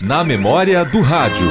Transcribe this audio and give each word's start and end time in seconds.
Na 0.00 0.22
memória 0.22 0.84
do 0.84 1.00
rádio. 1.00 1.48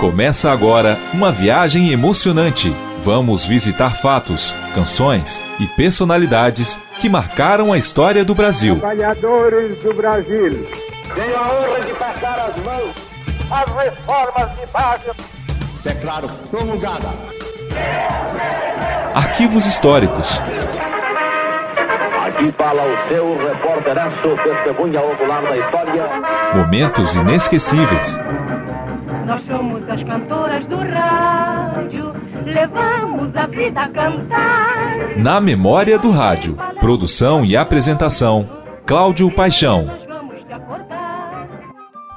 Começa 0.00 0.50
agora 0.50 0.98
uma 1.12 1.30
viagem 1.30 1.90
emocionante. 1.90 2.74
Vamos 2.98 3.44
visitar 3.44 3.96
fatos, 3.96 4.54
canções 4.74 5.40
e 5.58 5.66
personalidades 5.66 6.80
que 7.00 7.08
marcaram 7.08 7.72
a 7.72 7.78
história 7.78 8.24
do 8.24 8.34
Brasil. 8.34 8.78
Trabalhadores 8.78 9.78
do 9.82 9.94
Brasil. 9.94 10.66
Tenho 11.14 11.36
a 11.36 11.52
honra 11.52 11.80
de 11.80 11.94
passar 11.94 12.38
as 12.40 12.62
mãos 12.64 12.94
às 13.50 13.74
reformas 13.74 14.58
de 14.58 14.66
base. 14.66 15.10
Declaro 15.82 16.28
promulgada. 16.50 17.08
Arquivos 19.14 19.66
históricos. 19.66 20.40
Aqui 22.40 22.52
fala 22.52 22.82
o 22.82 23.08
seu 23.08 23.36
repórteraço, 23.36 24.28
testemunha 24.42 25.02
ocular 25.02 25.42
da 25.42 25.58
história. 25.58 26.08
Momentos 26.54 27.14
inesquecíveis. 27.14 28.18
Nós 29.26 29.44
somos 29.46 29.86
as 29.86 30.02
cantoras 30.04 30.66
do 30.66 30.76
rádio, 30.76 32.14
levamos 32.46 33.36
a 33.36 33.46
vida 33.46 33.82
a 33.82 33.88
cantar. 33.90 35.18
Na 35.18 35.38
memória 35.38 35.98
do 35.98 36.10
rádio. 36.10 36.56
Produção 36.80 37.44
e 37.44 37.58
apresentação: 37.58 38.48
Cláudio 38.86 39.30
Paixão. 39.30 40.00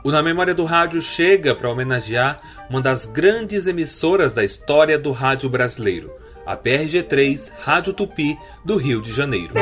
O 0.06 0.12
Na 0.12 0.24
Memória 0.24 0.56
do 0.56 0.64
Rádio 0.64 1.02
chega 1.02 1.54
para 1.54 1.70
homenagear 1.70 2.38
uma 2.70 2.82
das 2.82 3.06
grandes 3.06 3.68
emissoras 3.68 4.34
da 4.34 4.44
história 4.44 4.98
do 4.98 5.12
rádio 5.12 5.50
brasileiro, 5.50 6.12
a 6.46 6.58
PRG3 6.58 7.52
Rádio 7.60 7.94
Tupi 7.94 8.38
do 8.64 8.78
Rio 8.78 9.02
de 9.02 9.12
Janeiro. 9.12 9.54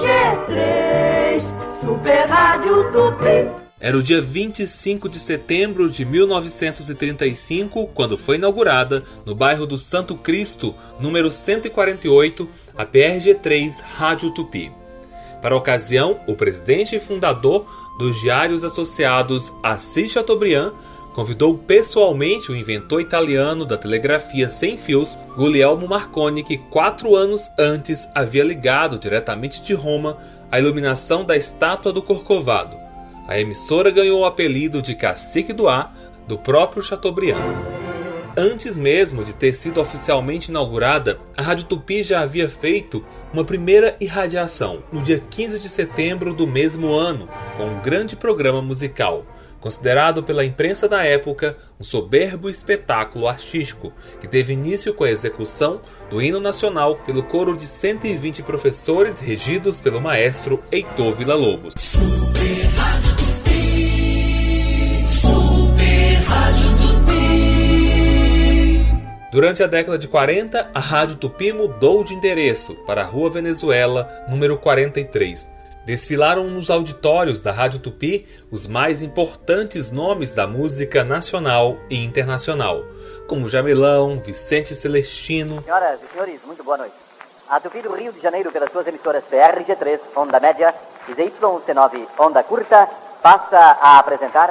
G3, 0.00 1.42
Super 1.80 2.28
Rádio 2.28 2.92
Tupi. 2.92 3.66
Era 3.78 3.96
o 3.96 4.02
dia 4.02 4.20
25 4.20 5.08
de 5.08 5.20
setembro 5.20 5.88
de 5.90 6.04
1935 6.04 7.88
quando 7.88 8.16
foi 8.16 8.36
inaugurada, 8.36 9.02
no 9.24 9.34
bairro 9.34 9.66
do 9.66 9.78
Santo 9.78 10.16
Cristo, 10.16 10.74
número 10.98 11.30
148, 11.30 12.48
a 12.76 12.86
PRG3 12.86 13.82
Rádio 13.96 14.30
Tupi. 14.32 14.72
Para 15.42 15.54
a 15.54 15.58
ocasião, 15.58 16.18
o 16.26 16.34
presidente 16.34 16.96
e 16.96 17.00
fundador 17.00 17.66
dos 17.98 18.20
Diários 18.20 18.64
Associados, 18.64 19.52
Assis 19.62 20.10
Chateaubriand, 20.10 20.72
convidou 21.16 21.56
pessoalmente 21.56 22.52
o 22.52 22.54
inventor 22.54 23.00
italiano 23.00 23.64
da 23.64 23.78
telegrafia 23.78 24.50
sem 24.50 24.76
fios, 24.76 25.18
Guglielmo 25.34 25.88
Marconi, 25.88 26.42
que 26.42 26.58
quatro 26.58 27.16
anos 27.16 27.50
antes 27.58 28.06
havia 28.14 28.44
ligado 28.44 28.98
diretamente 28.98 29.62
de 29.62 29.72
Roma 29.72 30.18
a 30.52 30.60
iluminação 30.60 31.24
da 31.24 31.34
estátua 31.34 31.90
do 31.90 32.02
Corcovado. 32.02 32.76
A 33.26 33.40
emissora 33.40 33.90
ganhou 33.90 34.20
o 34.20 34.24
apelido 34.26 34.82
de 34.82 34.94
Cacique 34.94 35.54
do 35.54 35.66
Ar 35.66 35.90
do 36.28 36.36
próprio 36.36 36.82
Chateaubriand. 36.82 37.40
Antes 38.36 38.76
mesmo 38.76 39.24
de 39.24 39.34
ter 39.34 39.54
sido 39.54 39.80
oficialmente 39.80 40.50
inaugurada, 40.50 41.18
a 41.34 41.40
Rádio 41.40 41.64
Tupi 41.64 42.02
já 42.02 42.20
havia 42.20 42.50
feito 42.50 43.02
uma 43.32 43.42
primeira 43.42 43.96
irradiação 43.98 44.82
no 44.92 45.00
dia 45.00 45.18
15 45.18 45.60
de 45.60 45.70
setembro 45.70 46.34
do 46.34 46.46
mesmo 46.46 46.92
ano, 46.92 47.26
com 47.56 47.64
um 47.64 47.80
grande 47.80 48.14
programa 48.14 48.60
musical, 48.60 49.24
considerado 49.60 50.22
pela 50.22 50.44
imprensa 50.44 50.88
da 50.88 51.04
época 51.04 51.56
um 51.80 51.84
soberbo 51.84 52.48
espetáculo 52.48 53.28
artístico, 53.28 53.92
que 54.20 54.28
teve 54.28 54.52
início 54.52 54.94
com 54.94 55.04
a 55.04 55.10
execução 55.10 55.80
do 56.10 56.20
hino 56.20 56.40
nacional 56.40 56.96
pelo 56.96 57.22
coro 57.22 57.56
de 57.56 57.64
120 57.64 58.42
professores 58.42 59.20
regidos 59.20 59.80
pelo 59.80 60.00
maestro 60.00 60.62
Heitor 60.70 61.14
Villa-Lobos. 61.14 61.74
Durante 69.36 69.62
a 69.62 69.66
década 69.66 69.98
de 69.98 70.08
40, 70.08 70.70
a 70.72 70.80
Rádio 70.80 71.16
Tupi 71.16 71.52
mudou 71.52 72.02
de 72.02 72.14
endereço 72.14 72.74
para 72.86 73.02
a 73.02 73.04
Rua 73.04 73.28
Venezuela, 73.28 74.08
número 74.30 74.56
43. 74.56 75.50
Desfilaram 75.86 76.48
nos 76.48 76.68
auditórios 76.68 77.40
da 77.40 77.52
Rádio 77.52 77.78
Tupi 77.78 78.26
os 78.50 78.66
mais 78.66 79.02
importantes 79.02 79.88
nomes 79.92 80.34
da 80.34 80.44
música 80.44 81.04
nacional 81.04 81.76
e 81.88 82.04
internacional, 82.04 82.82
como 83.28 83.48
Jamelão, 83.48 84.18
Vicente 84.18 84.74
Celestino, 84.74 85.62
Senhoras 85.62 86.00
e 86.02 86.12
senhores, 86.12 86.40
muito 86.44 86.64
boa 86.64 86.78
noite. 86.78 86.94
A 87.48 87.60
Tupi 87.60 87.82
do 87.82 87.94
Rio 87.94 88.12
de 88.12 88.20
Janeiro, 88.20 88.50
pelas 88.50 88.72
suas 88.72 88.84
emissoras 88.88 89.22
PRG3, 89.30 90.00
onda 90.16 90.40
média, 90.40 90.74
e 91.08 91.12
ZYC9, 91.12 92.08
onda 92.18 92.42
curta, 92.42 92.88
passa 93.22 93.56
a 93.56 94.00
apresentar. 94.00 94.50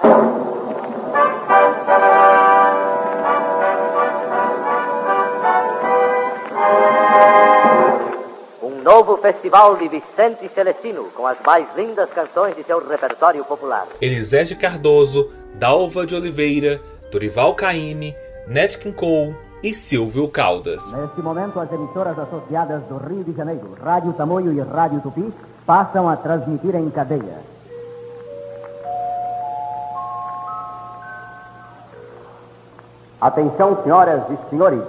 Novo 8.85 9.17
festival 9.17 9.77
de 9.77 9.87
Vicente 9.87 10.47
Celestino, 10.53 11.05
com 11.05 11.25
as 11.25 11.39
mais 11.43 11.65
lindas 11.75 12.07
canções 12.11 12.55
de 12.55 12.61
seu 12.61 12.87
repertório 12.87 13.43
popular. 13.43 13.87
Elisés 13.99 14.47
de 14.49 14.55
Cardoso, 14.55 15.27
Dalva 15.55 16.05
de 16.05 16.13
Oliveira, 16.13 16.79
Dorival 17.11 17.55
Caymmi, 17.55 18.15
Nat 18.47 18.77
King 18.77 18.95
Cole 18.95 19.35
e 19.63 19.73
Silvio 19.73 20.27
Caldas. 20.27 20.93
Neste 20.93 21.19
momento, 21.19 21.59
as 21.59 21.71
emissoras 21.71 22.19
associadas 22.19 22.83
do 22.83 22.97
Rio 22.97 23.23
de 23.23 23.33
Janeiro, 23.35 23.75
Rádio 23.83 24.13
Tamoio 24.13 24.53
e 24.53 24.61
Rádio 24.61 25.01
Tupi, 25.01 25.33
passam 25.65 26.07
a 26.07 26.15
transmitir 26.15 26.75
em 26.75 26.87
cadeia. 26.91 27.39
Atenção, 33.19 33.81
senhoras 33.81 34.21
e 34.29 34.49
senhores. 34.51 34.83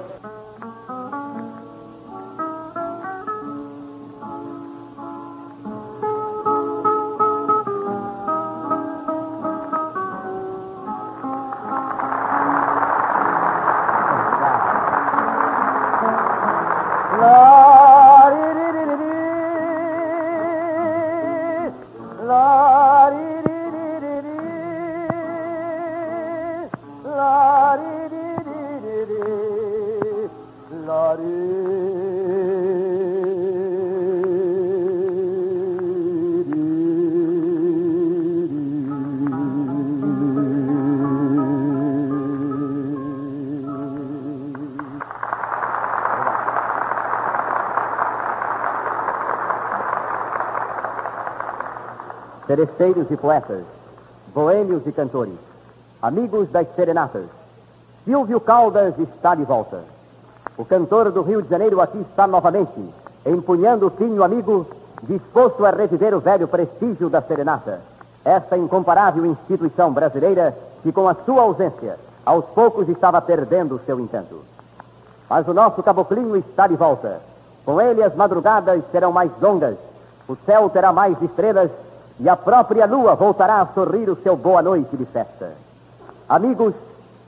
Seresteiros 52.56 53.10
e 53.10 53.16
poetas, 53.18 53.64
boêmios 54.34 54.80
e 54.86 54.90
cantores, 54.90 55.34
amigos 56.00 56.48
das 56.48 56.66
serenatas, 56.74 57.26
Silvio 58.02 58.40
Caldas 58.40 58.98
está 58.98 59.34
de 59.34 59.44
volta. 59.44 59.80
O 60.56 60.64
cantor 60.64 61.10
do 61.10 61.20
Rio 61.20 61.42
de 61.42 61.50
Janeiro 61.50 61.82
aqui 61.82 61.98
está 61.98 62.26
novamente, 62.26 62.82
empunhando 63.26 63.88
o 63.88 63.90
pinho 63.90 64.24
amigo, 64.24 64.66
disposto 65.02 65.66
a 65.66 65.70
reviver 65.70 66.14
o 66.14 66.20
velho 66.20 66.48
prestígio 66.48 67.10
da 67.10 67.20
serenata. 67.20 67.82
Esta 68.24 68.56
incomparável 68.56 69.26
instituição 69.26 69.92
brasileira 69.92 70.56
que, 70.82 70.90
com 70.90 71.06
a 71.06 71.14
sua 71.26 71.42
ausência, 71.42 71.98
aos 72.24 72.46
poucos 72.46 72.88
estava 72.88 73.20
perdendo 73.20 73.82
seu 73.84 74.00
encanto. 74.00 74.40
Mas 75.28 75.46
o 75.46 75.52
nosso 75.52 75.82
caboclinho 75.82 76.36
está 76.36 76.66
de 76.66 76.76
volta. 76.76 77.20
Com 77.66 77.78
ele 77.82 78.02
as 78.02 78.14
madrugadas 78.14 78.82
serão 78.90 79.12
mais 79.12 79.30
longas, 79.42 79.76
o 80.26 80.34
céu 80.46 80.70
terá 80.70 80.90
mais 80.90 81.20
estrelas 81.20 81.70
e 82.18 82.28
a 82.28 82.36
própria 82.36 82.86
lua 82.86 83.14
voltará 83.14 83.60
a 83.60 83.66
sorrir 83.66 84.08
o 84.08 84.16
seu 84.16 84.36
boa 84.36 84.62
noite 84.62 84.96
de 84.96 85.04
festa. 85.06 85.52
Amigos, 86.28 86.74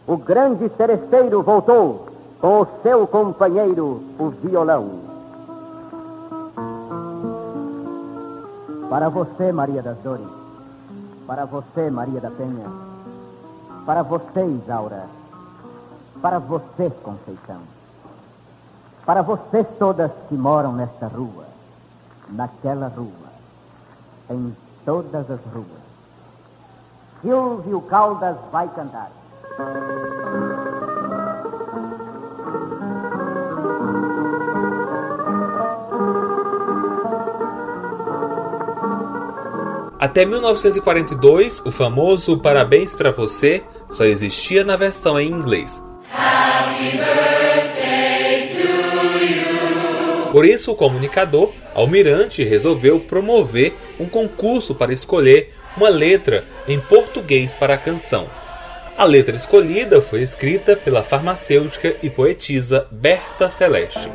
o 0.07 0.17
grande 0.17 0.71
seresteiro 0.77 1.43
voltou 1.43 2.09
com 2.41 2.63
o 2.63 2.67
seu 2.83 3.07
companheiro, 3.07 4.03
o 4.19 4.31
violão. 4.31 5.01
Para 8.89 9.09
você, 9.11 9.53
Maria 9.53 9.83
das 9.83 9.99
Dores. 9.99 10.27
Para 11.27 11.45
você, 11.45 11.91
Maria 11.91 12.21
da 12.21 12.31
Penha. 12.31 12.67
Para 13.85 14.03
você, 14.03 14.45
Isaura. 14.47 15.05
Para 16.23 16.39
você, 16.39 16.91
Conceição. 17.03 17.61
Para 19.05 19.23
vocês 19.23 19.67
todas 19.79 20.11
que 20.29 20.35
moram 20.35 20.73
nesta 20.73 21.07
rua. 21.07 21.45
naquela 22.31 22.89
rua, 22.89 23.29
em 24.31 24.55
todas 24.89 25.31
as 25.31 25.41
ruas. 25.53 25.67
Silvio 27.21 27.83
Caldas 27.83 28.37
vai 28.51 28.67
cantar. 28.69 29.13
Até 40.01 40.25
1942, 40.25 41.67
o 41.67 41.71
famoso 41.71 42.39
Parabéns 42.39 42.95
para 42.95 43.13
você 43.13 43.63
só 43.91 44.05
existia 44.05 44.65
na 44.65 44.75
versão 44.75 45.21
em 45.21 45.31
inglês. 45.31 45.83
Por 50.33 50.47
isso, 50.47 50.73
o 50.73 50.75
comunicador 50.75 51.53
Almirante 51.79 52.43
resolveu 52.43 52.99
promover 52.99 53.73
um 54.01 54.09
concurso 54.09 54.75
para 54.75 54.93
escolher 54.93 55.55
uma 55.77 55.89
letra 55.89 56.45
em 56.67 56.81
português 56.81 57.55
para 57.55 57.75
a 57.75 57.79
canção. 57.79 58.29
A 58.97 59.05
letra 59.05 59.37
escolhida 59.37 60.03
foi 60.03 60.21
escrita 60.21 60.75
pela 60.77 61.05
farmacêutica 61.05 61.95
e 62.03 62.11
poetisa 62.11 62.89
Berta 62.91 63.49
Celeste. 63.49 64.11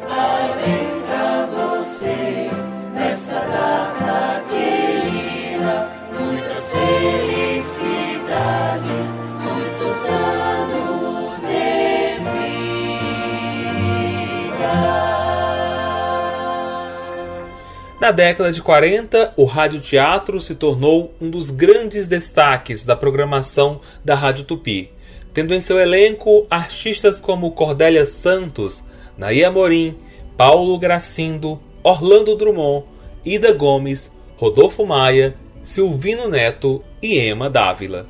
Na 18.03 18.11
década 18.11 18.51
de 18.51 18.61
40, 18.61 19.31
o 19.37 19.45
radioteatro 19.45 20.37
se 20.41 20.55
tornou 20.55 21.13
um 21.21 21.29
dos 21.29 21.49
grandes 21.49 22.05
destaques 22.05 22.83
da 22.83 22.97
programação 22.97 23.79
da 24.03 24.13
Rádio 24.13 24.43
Tupi, 24.43 24.91
tendo 25.33 25.53
em 25.53 25.61
seu 25.61 25.79
elenco 25.79 26.45
artistas 26.49 27.21
como 27.21 27.51
Cordélia 27.51 28.05
Santos, 28.05 28.83
Naí 29.17 29.41
Amorim, 29.45 29.95
Paulo 30.35 30.77
Gracindo, 30.77 31.61
Orlando 31.81 32.35
Drummond, 32.35 32.83
Ida 33.23 33.53
Gomes, 33.53 34.11
Rodolfo 34.35 34.85
Maia, 34.85 35.33
Silvino 35.61 36.27
Neto 36.27 36.83
e 37.01 37.17
Emma 37.17 37.49
Dávila. 37.49 38.05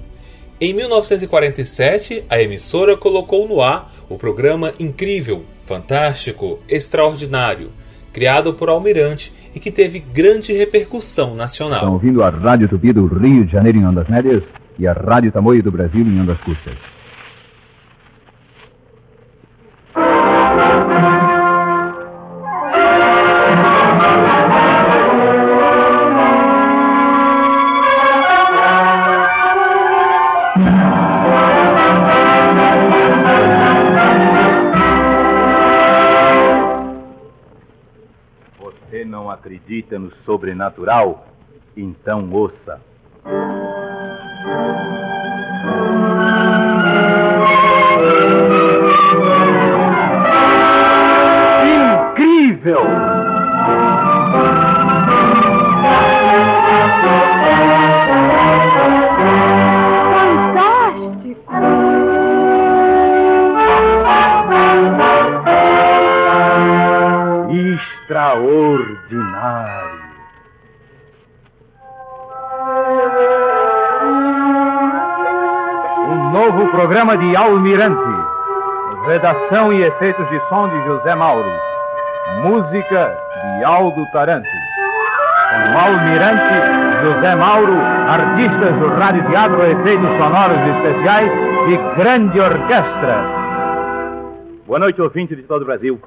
Em 0.60 0.74
1947, 0.74 2.24
a 2.28 2.42
emissora 2.42 2.98
colocou 2.98 3.48
no 3.48 3.62
ar 3.62 3.94
o 4.10 4.18
programa 4.18 4.74
Incrível, 4.80 5.44
Fantástico, 5.68 6.58
Extraordinário, 6.68 7.72
criado 8.12 8.56
por 8.56 8.70
Almirante 8.70 9.43
e 9.56 9.60
que 9.60 9.72
teve 9.72 10.00
grande 10.00 10.54
repercussão 10.54 11.36
nacional. 11.36 11.80
Estão 11.80 11.94
ouvindo 11.94 12.24
a 12.24 12.30
Rádio 12.30 12.68
Tupi 12.68 12.92
do 12.92 13.06
Rio 13.06 13.46
de 13.46 13.52
Janeiro 13.52 13.78
em 13.78 13.86
ondas 13.86 14.08
médias 14.08 14.44
e 14.80 14.88
a 14.88 14.94
Rádio 14.94 15.32
Tamoio 15.32 15.62
do 15.62 15.72
Brasil 15.72 16.02
em 16.02 16.20
ondas 16.20 16.40
curtas. 16.40 16.93
Então 41.76 42.30
ouça. 42.32 42.80
Programa 76.74 77.16
de 77.16 77.36
Almirante. 77.36 78.02
Redação 79.06 79.72
e 79.72 79.84
efeitos 79.84 80.28
de 80.28 80.40
som 80.50 80.68
de 80.68 80.84
José 80.86 81.14
Mauro. 81.14 81.52
Música 82.42 83.16
de 83.60 83.64
Aldo 83.64 84.04
Taranto. 84.12 84.50
Com 85.52 85.78
Almirante, 85.78 87.04
José 87.04 87.36
Mauro, 87.36 87.76
artistas 87.76 88.76
do 88.80 88.88
Rádio 88.88 89.30
Teatro, 89.30 89.64
efeitos 89.64 90.10
sonoros 90.18 90.58
especiais 90.58 91.32
e 91.70 91.96
grande 91.96 92.40
orquestra. 92.40 93.24
Boa 94.66 94.80
noite, 94.80 95.00
ouvintes 95.00 95.38
de 95.38 95.44
todo 95.44 95.62
o 95.62 95.66
Brasil. 95.66 96.02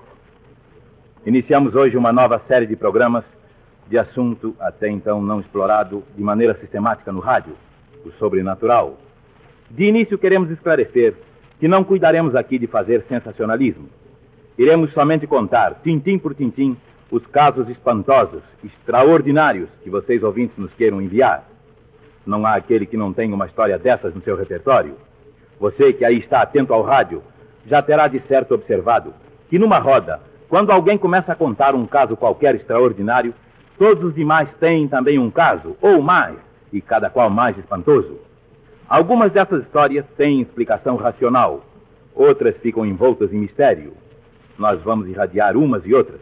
Iniciamos 1.24 1.76
hoje 1.76 1.96
uma 1.96 2.12
nova 2.12 2.42
série 2.48 2.66
de 2.66 2.74
programas 2.74 3.22
de 3.86 3.96
assunto 3.96 4.52
até 4.58 4.88
então 4.88 5.22
não 5.22 5.38
explorado 5.38 6.02
de 6.16 6.24
maneira 6.24 6.54
sistemática 6.58 7.12
no 7.12 7.20
rádio, 7.20 7.54
o 8.04 8.10
sobrenatural. 8.18 9.05
De 9.70 9.84
início, 9.84 10.18
queremos 10.18 10.50
esclarecer 10.50 11.14
que 11.58 11.66
não 11.66 11.82
cuidaremos 11.82 12.34
aqui 12.34 12.58
de 12.58 12.66
fazer 12.66 13.04
sensacionalismo. 13.08 13.88
Iremos 14.58 14.92
somente 14.92 15.26
contar, 15.26 15.80
tintim 15.82 16.18
por 16.18 16.34
tintim, 16.34 16.76
os 17.10 17.24
casos 17.26 17.68
espantosos, 17.68 18.42
extraordinários 18.64 19.68
que 19.82 19.90
vocês 19.90 20.22
ouvintes 20.22 20.56
nos 20.56 20.72
queiram 20.74 21.00
enviar. 21.00 21.44
Não 22.24 22.44
há 22.44 22.54
aquele 22.54 22.86
que 22.86 22.96
não 22.96 23.12
tenha 23.12 23.34
uma 23.34 23.46
história 23.46 23.78
dessas 23.78 24.14
no 24.14 24.22
seu 24.22 24.36
repertório. 24.36 24.94
Você 25.60 25.92
que 25.92 26.04
aí 26.04 26.18
está 26.18 26.42
atento 26.42 26.72
ao 26.72 26.82
rádio, 26.82 27.22
já 27.66 27.82
terá 27.82 28.08
de 28.08 28.20
certo 28.26 28.54
observado 28.54 29.12
que 29.48 29.58
numa 29.58 29.78
roda, 29.78 30.20
quando 30.48 30.70
alguém 30.70 30.98
começa 30.98 31.32
a 31.32 31.36
contar 31.36 31.74
um 31.74 31.86
caso 31.86 32.16
qualquer 32.16 32.54
extraordinário, 32.54 33.34
todos 33.78 34.02
os 34.04 34.14
demais 34.14 34.48
têm 34.58 34.88
também 34.88 35.18
um 35.18 35.30
caso, 35.30 35.76
ou 35.80 36.02
mais, 36.02 36.36
e 36.72 36.80
cada 36.80 37.10
qual 37.10 37.30
mais 37.30 37.56
espantoso. 37.58 38.25
Algumas 38.88 39.32
dessas 39.32 39.64
histórias 39.64 40.06
têm 40.16 40.40
explicação 40.40 40.94
racional, 40.94 41.64
outras 42.14 42.56
ficam 42.58 42.86
envoltas 42.86 43.32
em 43.32 43.38
mistério. 43.38 43.92
Nós 44.56 44.80
vamos 44.82 45.08
irradiar 45.08 45.56
umas 45.56 45.84
e 45.84 45.92
outras. 45.92 46.20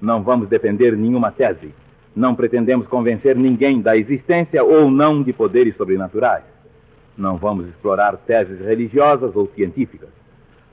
Não 0.00 0.22
vamos 0.22 0.48
defender 0.48 0.96
nenhuma 0.96 1.30
tese. 1.30 1.74
Não 2.16 2.34
pretendemos 2.34 2.86
convencer 2.86 3.36
ninguém 3.36 3.82
da 3.82 3.94
existência 3.94 4.64
ou 4.64 4.90
não 4.90 5.22
de 5.22 5.34
poderes 5.34 5.76
sobrenaturais. 5.76 6.44
Não 7.16 7.36
vamos 7.36 7.68
explorar 7.68 8.16
teses 8.16 8.58
religiosas 8.58 9.36
ou 9.36 9.46
científicas. 9.48 10.08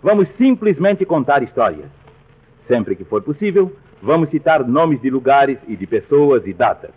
Vamos 0.01 0.30
simplesmente 0.38 1.04
contar 1.06 1.44
histórias. 1.44 1.89
Sempre 2.65 2.96
que 2.96 3.04
for 3.04 3.22
possível, 3.22 3.75
vamos 4.01 4.30
citar 4.30 4.65
nomes 4.65 5.01
de 5.01 5.10
lugares 5.10 5.58
e 5.68 5.75
de 5.75 5.86
pessoas 5.86 6.48
e 6.48 6.54
datas. 6.54 6.92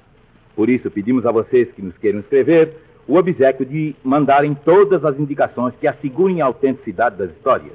Por 0.55 0.69
isso, 0.69 0.91
pedimos 0.91 1.27
a 1.27 1.33
vocês 1.33 1.71
que 1.73 1.83
nos 1.83 1.97
queiram 1.99 2.21
escrever 2.21 2.88
o 3.09 3.17
obsequio 3.17 3.65
de 3.65 3.97
mandarem 4.05 4.55
todas 4.55 5.03
as 5.03 5.19
indicações 5.19 5.75
que 5.81 5.89
assegurem 5.89 6.43
a 6.43 6.45
autenticidade 6.45 7.17
das 7.17 7.31
histórias. 7.31 7.73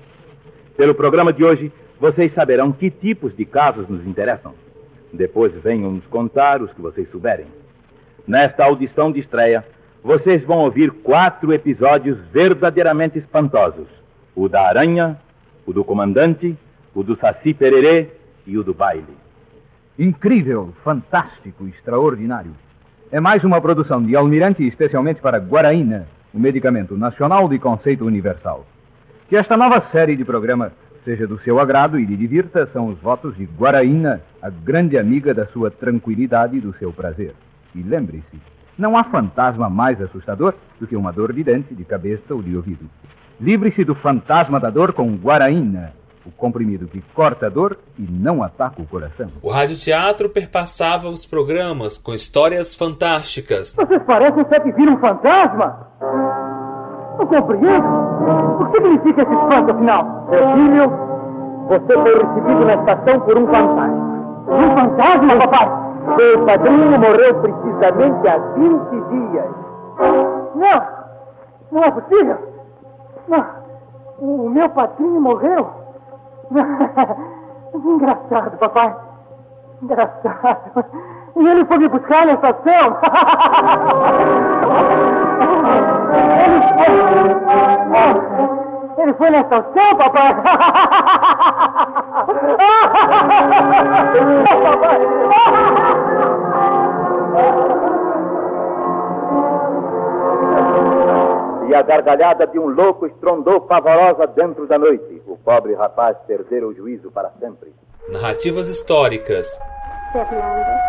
Pelo 0.77 0.93
programa 0.93 1.33
de 1.33 1.43
hoje, 1.43 1.71
vocês 1.99 2.31
saberão 2.33 2.71
que 2.71 2.91
tipos 2.91 3.35
de 3.35 3.43
casos 3.43 3.89
nos 3.89 4.05
interessam. 4.05 4.53
Depois 5.11 5.51
venham 5.63 5.91
nos 5.91 6.05
contar 6.05 6.61
os 6.61 6.71
que 6.71 6.81
vocês 6.81 7.09
souberem. 7.09 7.47
Nesta 8.27 8.63
audição 8.63 9.11
de 9.11 9.19
estreia, 9.19 9.65
vocês 10.03 10.43
vão 10.43 10.59
ouvir 10.59 10.91
quatro 10.91 11.51
episódios 11.51 12.17
verdadeiramente 12.31 13.17
espantosos: 13.17 13.87
o 14.35 14.47
da 14.47 14.67
aranha, 14.67 15.19
o 15.65 15.73
do 15.73 15.83
comandante, 15.83 16.55
o 16.93 17.03
do 17.03 17.17
Saci 17.17 17.53
Pererê 17.53 18.09
e 18.45 18.57
o 18.57 18.63
do 18.63 18.73
baile. 18.73 19.17
Incrível, 19.97 20.73
fantástico, 20.83 21.67
extraordinário. 21.67 22.51
É 23.13 23.20
mais 23.20 23.43
uma 23.43 23.62
produção 23.62 24.01
de 24.01 24.15
Almirante 24.15 24.65
especialmente 24.65 25.22
para 25.22 25.38
Guaraína, 25.38 26.08
o 26.34 26.39
medicamento 26.39 26.98
nacional 26.98 27.48
de 27.48 27.60
conceito 27.60 28.03
universal. 28.03 28.65
Que 29.29 29.36
esta 29.36 29.55
nova 29.55 29.84
série 29.91 30.15
de 30.15 30.25
programa 30.25 30.72
seja 31.05 31.27
do 31.27 31.38
seu 31.41 31.60
agrado 31.60 32.00
e 32.00 32.05
lhe 32.05 32.17
divirta 32.17 32.67
são 32.74 32.88
os 32.88 32.98
votos 32.98 33.38
de 33.38 33.46
Guaraína, 33.46 34.20
a 34.41 34.50
grande 34.50 34.98
amiga 34.98 35.32
da 35.32 35.46
sua 35.46 35.70
tranquilidade 35.70 36.58
e 36.58 36.60
do 36.60 36.74
seu 36.79 36.91
prazer. 36.91 37.36
E 37.75 37.84
lembre-se, 37.84 38.41
não 38.79 38.98
há 38.98 39.03
fantasma 39.03 39.70
mais 39.70 40.01
assustador 40.01 40.55
do 40.79 40.88
que 40.88 40.96
uma 40.96 41.13
dor 41.13 41.34
de 41.34 41.43
dente, 41.43 41.75
de 41.75 41.86
cabeça 41.86 42.34
ou 42.34 42.41
de 42.41 42.55
ouvido. 42.55 42.89
Livre-se 43.39 43.84
do 43.84 43.93
fantasma 43.93 44.60
da 44.60 44.72
dor 44.72 44.91
com 44.91 45.15
Guaraína, 45.17 45.93
o 46.25 46.32
comprimido 46.32 46.88
que 46.88 47.01
corta 47.13 47.48
a 47.48 47.50
dor 47.50 47.77
e 47.98 48.01
não 48.03 48.42
ataca 48.42 48.82
o 48.82 48.88
coração. 48.88 49.27
O 49.42 49.51
radioteatro 49.51 50.30
perpassava 50.30 51.08
os 51.08 51.25
programas 51.25 51.98
com 51.98 52.13
histórias 52.13 52.75
fantásticas. 52.75 53.75
Vocês 53.75 54.01
parecem 54.03 54.46
ser 54.48 54.62
que 54.62 54.72
viram 54.72 54.94
um 54.94 55.00
fantasma. 55.00 55.88
Não 57.18 57.27
compreendo. 57.27 57.88
O 58.60 58.65
que 58.65 58.77
significa 58.77 59.22
esse 59.22 59.34
espanto, 59.34 59.72
afinal? 59.72 60.27
Meu 60.30 60.53
filho, 60.53 60.89
você 61.68 61.94
foi 61.94 62.13
recebido 62.13 62.65
na 62.65 62.74
estação 62.75 63.20
por 63.22 63.38
um 63.38 63.46
fantasma. 63.48 64.13
Um 64.48 64.75
fantasma, 64.75 65.38
papai? 65.39 65.84
Seu 66.18 66.46
padrinho 66.46 67.00
morreu 67.00 67.36
precisamente 67.42 68.27
há 68.27 68.38
20 68.38 68.89
dias. 69.10 69.46
Não! 70.56 71.03
Não 71.72 71.84
é 71.84 71.92
possível! 71.92 72.38
Não! 73.27 73.46
O 74.20 74.50
meu 74.50 74.70
padrinho 74.70 75.20
morreu? 75.22 75.82
Engraçado, 77.74 78.57
papai. 78.57 78.95
Engraçado. 79.81 80.86
E 81.36 81.48
ele 81.48 81.65
foi 81.65 81.77
me 81.79 81.88
buscar 81.88 82.25
na 82.25 82.33
estação. 82.33 82.98
Ele 86.45 86.62
foi. 88.95 89.03
Ele 89.03 89.13
foi 89.13 89.29
na 89.31 89.39
estação, 89.39 89.95
papai. 89.98 90.36
E 101.70 101.75
a 101.75 101.82
gargalhada 101.82 102.46
de 102.48 102.60
um 102.60 102.67
louco 102.67 103.05
estrondou 103.05 103.62
pavorosa 103.62 104.27
dentro 104.27 104.67
da 104.67 104.77
noite. 104.77 105.22
O 105.27 105.38
pobre 105.38 105.74
rapaz 105.74 106.17
perdera 106.27 106.67
o 106.67 106.74
juízo 106.74 107.10
para 107.12 107.29
sempre. 107.39 107.74
Narrativas 108.10 108.67
históricas. 108.70 109.60
Fernando. 110.12 110.79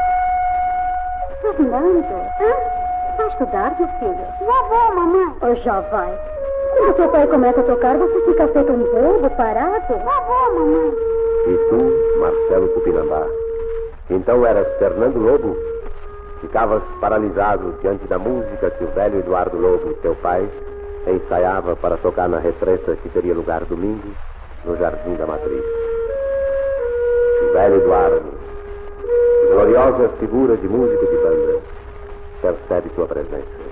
Fernando? 1.40 2.04
Hã? 2.40 3.16
Vai 3.16 3.28
estudar, 3.28 3.76
meu 3.78 3.88
filho? 3.99 4.26
Já 4.40 4.69
vou, 4.69 4.95
mamãe. 4.97 5.35
Oh, 5.43 5.54
já 5.54 5.81
vai. 5.81 6.19
Quando 6.76 6.97
seu 6.97 7.09
pai 7.09 7.26
começa 7.28 7.61
a 7.61 7.64
tocar, 7.64 7.97
você 7.97 8.25
fica 8.26 8.49
feito 8.49 8.73
um 8.73 8.78
bobo, 8.78 9.31
parado? 9.37 9.85
Já 9.88 10.21
vou, 10.21 10.54
mamãe. 10.54 10.93
E 11.47 11.59
tu, 11.69 12.19
Marcelo 12.19 12.69
Tupinambá, 12.69 13.26
então 14.11 14.45
eras 14.47 14.66
Fernando 14.78 15.19
Lobo? 15.19 15.57
Ficavas 16.41 16.83
paralisado 17.00 17.75
diante 17.81 18.07
da 18.07 18.19
música 18.19 18.71
que 18.71 18.85
o 18.85 18.88
velho 18.88 19.19
Eduardo 19.21 19.57
Lobo, 19.57 19.95
teu 19.95 20.14
pai, 20.17 20.49
ensaiava 21.07 21.76
para 21.76 21.97
tocar 21.99 22.29
na 22.29 22.38
retreta 22.38 22.97
que 22.97 23.09
teria 23.11 23.35
lugar 23.35 23.64
domingo 23.64 24.14
no 24.64 24.76
Jardim 24.76 25.14
da 25.14 25.26
Matriz. 25.26 25.64
Velho 27.53 27.76
Eduardo, 27.76 28.33
gloriosa 29.53 30.09
figura 30.19 30.57
de 30.57 30.69
músico 30.69 31.07
de 31.07 31.17
banda, 31.17 31.61
percebe 32.41 32.88
tua 32.91 33.07
presença. 33.07 33.64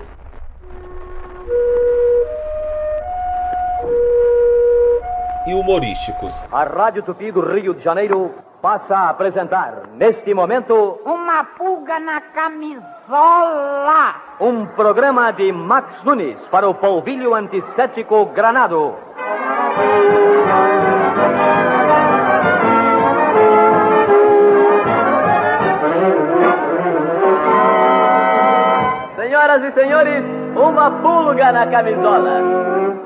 E 5.47 5.55
humorísticos. 5.55 6.45
A 6.53 6.65
Rádio 6.65 7.03
Tupi 7.03 7.33
do 7.33 7.41
Rio 7.41 7.75
de 7.75 7.83
Janeiro 7.83 8.31
passa 8.63 8.97
a 8.97 9.11
apresentar, 9.11 9.83
neste 9.97 10.33
momento, 10.33 11.01
Uma 11.05 11.43
pulga 11.43 11.99
na 11.99 12.21
camisola. 12.21 14.15
um 14.41 14.65
programa 14.67 15.33
de 15.33 15.53
Max 15.53 16.03
Nunes 16.05 16.39
para 16.49 16.69
o 16.69 16.73
polvilho 16.73 17.35
antisséptico 17.35 18.27
Granado. 18.27 18.95
Senhoras 29.17 29.65
e 29.65 29.73
senhores, 29.73 30.25
uma 30.57 30.91
pulga 30.91 31.53
na 31.53 31.67
camisola. 31.67 32.41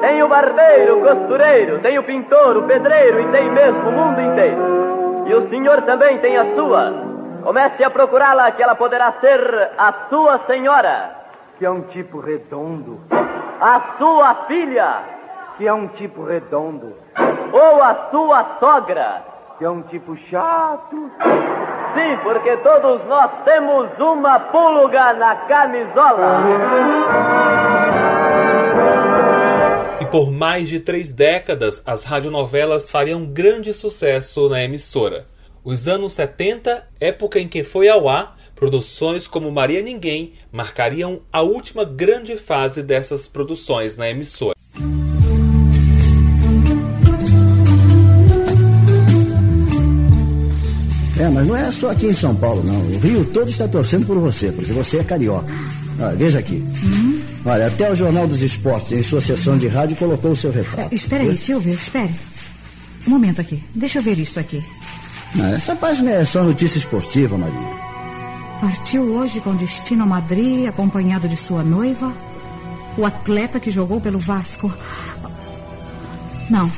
Tem 0.00 0.22
o 0.22 0.28
barbeiro, 0.28 0.98
o 0.98 1.02
costureiro, 1.02 1.78
tem 1.80 1.98
o 1.98 2.02
pintor, 2.02 2.58
o 2.58 2.62
pedreiro 2.64 3.20
e 3.20 3.28
tem 3.28 3.50
mesmo 3.50 3.88
o 3.88 3.92
mundo 3.92 4.20
inteiro. 4.20 4.95
E 5.26 5.34
o 5.34 5.48
senhor 5.48 5.82
também 5.82 6.18
tem 6.18 6.36
a 6.36 6.54
sua. 6.54 6.92
Comece 7.42 7.82
a 7.82 7.90
procurá-la 7.90 8.50
que 8.52 8.62
ela 8.62 8.74
poderá 8.74 9.12
ser 9.20 9.70
a 9.76 9.92
sua 10.08 10.40
senhora. 10.46 11.10
Que 11.58 11.66
é 11.66 11.70
um 11.70 11.82
tipo 11.82 12.20
redondo. 12.20 13.00
A 13.60 13.80
sua 13.98 14.34
filha. 14.46 15.00
Que 15.56 15.66
é 15.66 15.72
um 15.72 15.88
tipo 15.88 16.24
redondo. 16.24 16.92
Ou 17.52 17.82
a 17.82 18.08
sua 18.10 18.46
sogra. 18.60 19.22
Que 19.58 19.64
é 19.64 19.70
um 19.70 19.82
tipo 19.82 20.16
chato. 20.30 21.10
Sim, 21.94 22.18
porque 22.22 22.56
todos 22.58 23.04
nós 23.06 23.30
temos 23.44 23.88
uma 23.98 24.38
pulga 24.38 25.12
na 25.14 25.34
camisola. 25.34 26.42
E 30.06 30.08
por 30.08 30.30
mais 30.30 30.68
de 30.68 30.78
três 30.78 31.12
décadas, 31.12 31.82
as 31.84 32.04
radionovelas 32.04 32.90
fariam 32.90 33.26
grande 33.26 33.72
sucesso 33.72 34.48
na 34.48 34.62
emissora. 34.62 35.26
Os 35.64 35.88
anos 35.88 36.12
70, 36.12 36.80
época 37.00 37.40
em 37.40 37.48
que 37.48 37.64
foi 37.64 37.88
ao 37.88 38.08
ar, 38.08 38.38
produções 38.54 39.26
como 39.26 39.50
Maria 39.50 39.82
Ninguém 39.82 40.32
marcariam 40.52 41.22
a 41.32 41.42
última 41.42 41.84
grande 41.84 42.36
fase 42.36 42.84
dessas 42.84 43.26
produções 43.26 43.96
na 43.96 44.08
emissora. 44.08 44.54
É, 51.18 51.28
mas 51.28 51.48
não 51.48 51.56
é 51.56 51.68
só 51.72 51.90
aqui 51.90 52.06
em 52.06 52.12
São 52.12 52.36
Paulo, 52.36 52.62
não. 52.62 52.78
O 52.78 52.98
Rio 53.00 53.24
todo 53.32 53.50
está 53.50 53.66
torcendo 53.66 54.06
por 54.06 54.18
você, 54.20 54.52
porque 54.52 54.72
você 54.72 54.98
é 54.98 55.04
carioca. 55.04 55.52
Olha, 55.98 56.14
veja 56.14 56.38
aqui. 56.38 56.62
Olha, 57.46 57.68
até 57.68 57.88
o 57.88 57.94
Jornal 57.94 58.26
dos 58.26 58.42
Esportes, 58.42 58.90
em 58.90 59.02
sua 59.04 59.20
sessão 59.20 59.56
de 59.56 59.68
rádio, 59.68 59.96
colocou 59.96 60.32
o 60.32 60.36
seu 60.36 60.50
retrato. 60.50 60.92
Espera 60.92 61.22
aí, 61.22 61.36
Silvio, 61.36 61.72
espere. 61.72 62.12
Um 63.06 63.10
momento 63.10 63.40
aqui. 63.40 63.62
Deixa 63.72 64.00
eu 64.00 64.02
ver 64.02 64.18
isto 64.18 64.40
aqui. 64.40 64.64
Não, 65.32 65.46
essa 65.54 65.76
página 65.76 66.10
é 66.10 66.24
só 66.24 66.42
notícia 66.42 66.78
esportiva, 66.78 67.38
Maria. 67.38 67.86
Partiu 68.60 69.02
hoje 69.14 69.40
com 69.40 69.54
destino 69.54 70.02
a 70.02 70.06
Madrid, 70.06 70.66
acompanhado 70.66 71.28
de 71.28 71.36
sua 71.36 71.62
noiva, 71.62 72.12
o 72.98 73.06
atleta 73.06 73.60
que 73.60 73.70
jogou 73.70 74.00
pelo 74.00 74.18
Vasco. 74.18 74.72
Não. 76.50 76.68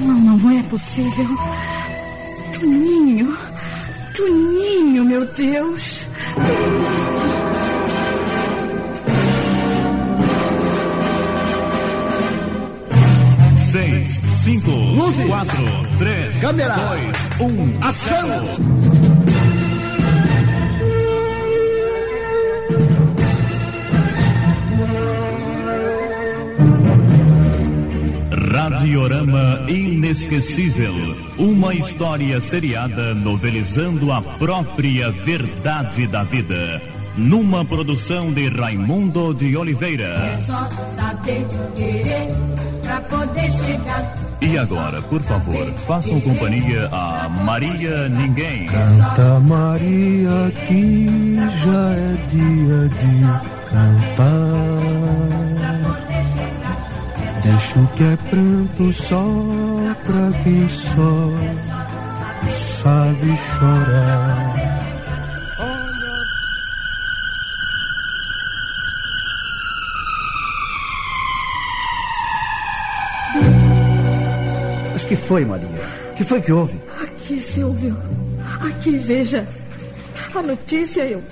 Não, 0.00 0.36
não 0.36 0.50
é 0.50 0.62
possível. 0.64 1.26
Tuninho. 2.52 3.36
Tuninho, 4.14 5.04
meu 5.04 5.26
Deus. 5.34 6.06
Seis, 14.48 14.62
cinco, 14.62 15.28
quatro, 15.28 15.64
três, 15.98 16.40
Câmera. 16.40 16.74
dois, 16.74 17.52
um, 17.52 17.84
Ação! 17.86 18.46
Radiorama 28.50 29.66
Inesquecível. 29.68 30.94
Uma 31.36 31.74
história 31.74 32.40
seriada 32.40 33.12
novelizando 33.12 34.10
a 34.10 34.22
própria 34.22 35.10
verdade 35.10 36.06
da 36.06 36.22
vida. 36.22 36.80
Numa 37.18 37.66
produção 37.66 38.32
de 38.32 38.48
Raimundo 38.48 39.34
de 39.34 39.54
Oliveira. 39.58 40.16
Só 40.46 40.70
saber 40.96 41.46
querer 41.74 42.28
pra 42.88 43.00
poder 43.02 43.52
chegar. 43.52 44.14
E 44.40 44.56
agora, 44.56 45.02
por 45.02 45.20
favor, 45.20 45.72
façam 45.86 46.18
companhia 46.22 46.88
a 46.90 47.28
Maria 47.44 48.08
Ninguém. 48.08 48.64
Canta 48.66 49.40
Maria 49.40 50.50
que 50.66 51.34
já 51.34 51.90
é 51.92 52.16
dia 52.28 52.88
de 52.88 53.20
cantar. 53.68 54.48
Deixa 57.42 57.78
o 57.78 57.86
que 57.88 58.04
é 58.04 58.16
pranto 58.30 58.92
só 58.92 59.24
pra 60.04 60.42
quem 60.42 60.68
só 60.70 61.30
sabe 62.48 63.36
chorar. 63.36 64.77
Mas 74.98 75.04
que 75.04 75.14
foi, 75.14 75.44
Maria? 75.44 75.68
que 76.16 76.24
foi 76.24 76.42
que 76.42 76.52
houve? 76.52 76.76
Aqui, 77.00 77.40
Silvio. 77.40 77.96
Aqui, 78.68 78.98
veja. 78.98 79.46
A 80.34 80.42
notícia 80.42 81.06
eu. 81.06 81.22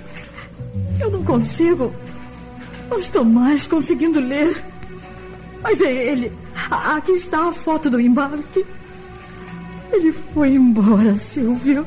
Eu 0.97 1.11
não 1.11 1.21
consigo. 1.25 1.91
Não 2.89 2.97
estou 2.97 3.25
mais 3.25 3.67
conseguindo 3.67 4.21
ler. 4.21 4.63
Mas 5.61 5.81
é 5.81 5.91
ele. 5.91 6.31
Aqui 6.71 7.11
está 7.11 7.49
a 7.49 7.51
foto 7.51 7.89
do 7.89 7.99
embarque. 7.99 8.65
Ele 9.91 10.13
foi 10.13 10.53
embora, 10.53 11.17
Silvio. 11.17 11.85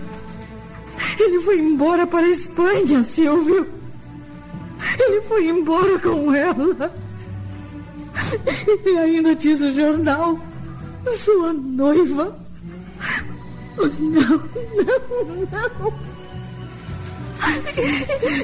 Ele 1.19 1.41
foi 1.41 1.61
embora 1.61 2.07
para 2.07 2.27
a 2.27 2.31
Espanha, 2.31 3.03
Silvio. 3.05 3.67
Ele 4.99 5.23
foi 5.23 5.49
embora 5.49 5.99
com 5.99 6.35
ela. 6.35 6.95
E 8.85 8.99
ainda 8.99 9.35
diz 9.35 9.63
o 9.63 9.71
jornal: 9.71 10.39
sua 11.15 11.53
noiva. 11.53 12.37
Não, 13.79 13.89
não, 13.99 14.41
não. 15.51 16.11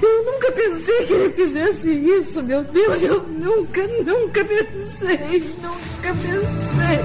Eu 0.03 0.25
nunca 0.25 0.53
pensei 0.53 1.07
que 1.07 1.13
ele 1.13 1.33
fizesse 1.33 1.89
isso, 1.89 2.43
meu 2.43 2.65
Deus. 2.65 3.03
Eu 3.03 3.23
nunca, 3.25 3.87
nunca 3.87 4.45
pensei. 4.45 5.55
Nunca 5.63 6.15
pensei. 6.15 7.01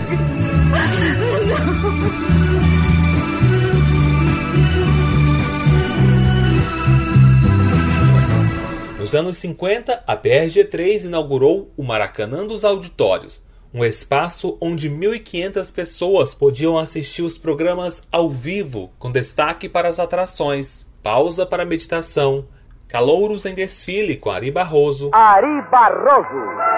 Nos 8.99 9.15
anos 9.15 9.37
50, 9.37 10.03
a 10.07 10.15
PRG3 10.15 11.05
inaugurou 11.05 11.71
o 11.75 11.83
Maracanã 11.83 12.45
dos 12.45 12.63
Auditórios, 12.63 13.41
um 13.73 13.85
espaço 13.85 14.57
onde 14.61 14.89
1.500 14.89 15.73
pessoas 15.73 16.35
podiam 16.35 16.77
assistir 16.77 17.21
os 17.21 17.37
programas 17.37 18.07
ao 18.11 18.29
vivo, 18.29 18.91
com 18.99 19.09
destaque 19.09 19.69
para 19.69 19.87
as 19.87 19.97
atrações, 19.97 20.85
pausa 21.01 21.45
para 21.45 21.63
meditação, 21.63 22.45
calouros 22.89 23.45
em 23.45 23.55
desfile 23.55 24.17
com 24.17 24.29
Ari 24.29 24.51
Barroso. 24.51 25.09
Ari 25.13 25.61
Barroso. 25.71 26.71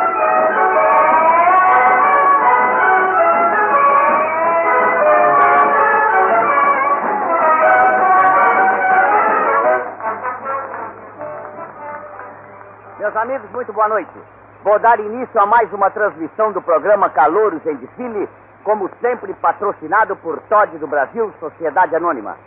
Meus 12.99 13.15
amigos, 13.15 13.51
muito 13.51 13.73
boa 13.73 13.89
noite. 13.89 14.42
Vou 14.63 14.79
dar 14.79 14.97
início 14.97 15.41
a 15.41 15.45
mais 15.45 15.71
uma 15.73 15.89
transmissão 15.89 16.53
do 16.53 16.61
programa 16.61 17.09
Calouros 17.09 17.65
em 17.65 17.75
Desfile, 17.75 18.29
como 18.63 18.89
sempre 19.01 19.33
patrocinado 19.33 20.15
por 20.15 20.39
Todd 20.43 20.77
do 20.77 20.87
Brasil, 20.87 21.33
Sociedade 21.37 21.93
Anônima. 21.97 22.37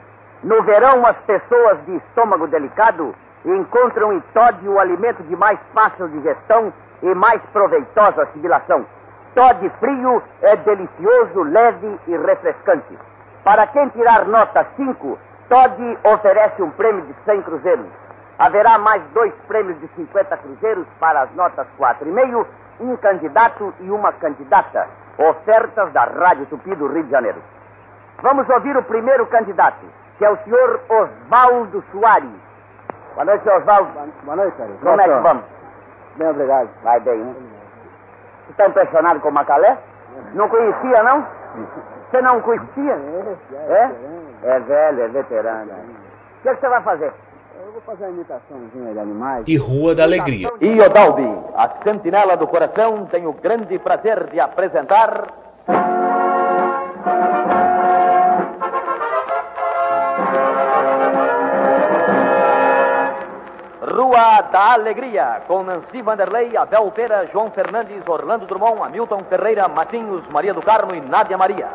No 0.43 0.63
verão, 0.63 1.05
as 1.05 1.17
pessoas 1.27 1.85
de 1.85 1.97
estômago 1.97 2.47
delicado 2.47 3.15
encontram 3.45 4.15
em 4.15 4.21
Todd 4.33 4.67
o 4.67 4.81
alimento 4.81 5.23
de 5.25 5.37
mais 5.37 5.59
fácil 5.75 6.09
digestão 6.09 6.73
e 7.03 7.15
mais 7.15 7.43
proveitosa 7.53 8.23
assimilação. 8.23 8.87
Todd 9.35 9.71
frio 9.79 10.23
é 10.41 10.57
delicioso, 10.57 11.43
leve 11.43 12.01
e 12.07 12.17
refrescante. 12.17 12.99
Para 13.45 13.67
quem 13.67 13.91
tirar 13.91 14.25
nota 14.25 14.67
5, 14.75 15.19
Todd 15.51 15.99
oferece 16.03 16.63
um 16.63 16.71
prêmio 16.71 17.03
de 17.03 17.15
100 17.27 17.43
cruzeiros. 17.43 18.06
Haverá 18.39 18.77
mais 18.79 19.03
dois 19.15 19.33
prêmios 19.49 19.79
de 19.81 19.89
50 19.97 20.37
cruzeiros 20.37 20.87
para 21.01 21.23
as 21.23 21.35
notas 21.35 21.67
4,5, 21.79 22.47
um 22.81 22.97
candidato 22.97 23.73
e 23.81 23.91
uma 23.91 24.13
candidata. 24.13 24.87
Ofertas 25.19 25.91
da 25.93 26.05
Rádio 26.05 26.45
Tupi 26.47 26.75
do 26.75 26.87
Rio 26.89 27.05
de 27.05 27.11
Janeiro. 27.11 27.43
Vamos 28.21 28.49
ouvir 28.51 28.77
o 28.77 28.83
primeiro 28.83 29.27
candidato, 29.27 29.87
que 30.19 30.25
é 30.25 30.31
o 30.31 30.37
senhor 30.39 30.81
Osvaldo 30.89 31.83
Soares. 31.91 32.29
Boa 33.15 33.25
noite, 33.25 33.49
Osvaldo. 33.49 33.91
Boa 34.25 34.37
noite, 34.37 34.57
Sérgio. 34.59 34.77
Como 34.83 35.01
é 35.01 35.05
que 35.05 35.23
vamos? 35.23 35.45
Bem, 36.17 36.29
obrigado. 36.29 36.69
Vai 36.83 37.01
bem, 37.01 37.21
hein? 37.21 37.37
Está 38.51 38.67
impressionado 38.67 39.21
com 39.21 39.29
o 39.29 39.33
Macalé? 39.33 39.79
Não 40.35 40.49
conhecia, 40.49 41.03
não? 41.03 41.27
Você 42.11 42.21
não 42.21 42.41
conhecia? 42.43 42.93
É? 43.69 43.91
É 44.43 44.61
velho, 44.61 45.03
é 45.03 45.09
veterano. 45.09 45.73
O 45.73 46.43
que, 46.43 46.49
é 46.51 46.55
que 46.55 46.61
você 46.61 46.69
vai 46.69 46.83
fazer? 46.83 47.13
Fazer 47.87 48.07
uma 48.07 48.15
imitaçãozinha 48.15 48.93
de 48.93 48.99
animais. 48.99 49.45
E 49.47 49.57
Rua 49.57 49.95
da 49.95 50.03
Alegria. 50.03 50.51
Iodalbi, 50.61 51.23
a 51.55 51.71
sentinela 51.85 52.37
do 52.37 52.49
coração, 52.49 53.07
tem 53.07 53.29
o 53.29 53.33
grande 53.33 53.79
prazer 53.79 54.29
de 54.29 54.41
apresentar. 54.41 55.33
Rua 63.81 64.41
da 64.51 64.73
Alegria, 64.73 65.43
com 65.47 65.63
Nancy 65.63 66.03
Vanderlei, 66.03 66.57
Abel 66.57 66.91
Pera, 66.91 67.29
João 67.33 67.53
Fernandes, 67.53 68.03
Orlando 68.05 68.47
Drummond, 68.47 68.83
Hamilton 68.83 69.23
Ferreira, 69.29 69.69
Matinhos, 69.69 70.27
Maria 70.29 70.53
do 70.53 70.61
Carmo 70.61 70.93
e 70.93 71.01
Nádia 71.01 71.39
Maria. 71.39 71.69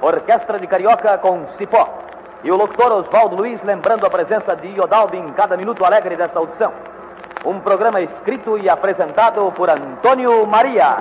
Orquestra 0.00 0.58
de 0.58 0.66
Carioca 0.66 1.18
com 1.18 1.46
Cipó. 1.58 2.01
E 2.44 2.50
o 2.50 2.56
locutor 2.56 2.90
Oswaldo 2.92 3.36
Luiz 3.36 3.62
lembrando 3.62 4.04
a 4.04 4.10
presença 4.10 4.56
de 4.56 4.68
Iodalbi 4.68 5.16
em 5.16 5.32
cada 5.32 5.56
minuto 5.56 5.84
alegre 5.84 6.16
desta 6.16 6.40
audição. 6.40 6.72
Um 7.44 7.60
programa 7.60 8.00
escrito 8.00 8.58
e 8.58 8.68
apresentado 8.68 9.52
por 9.52 9.70
Antônio 9.70 10.44
Maria. 10.46 10.96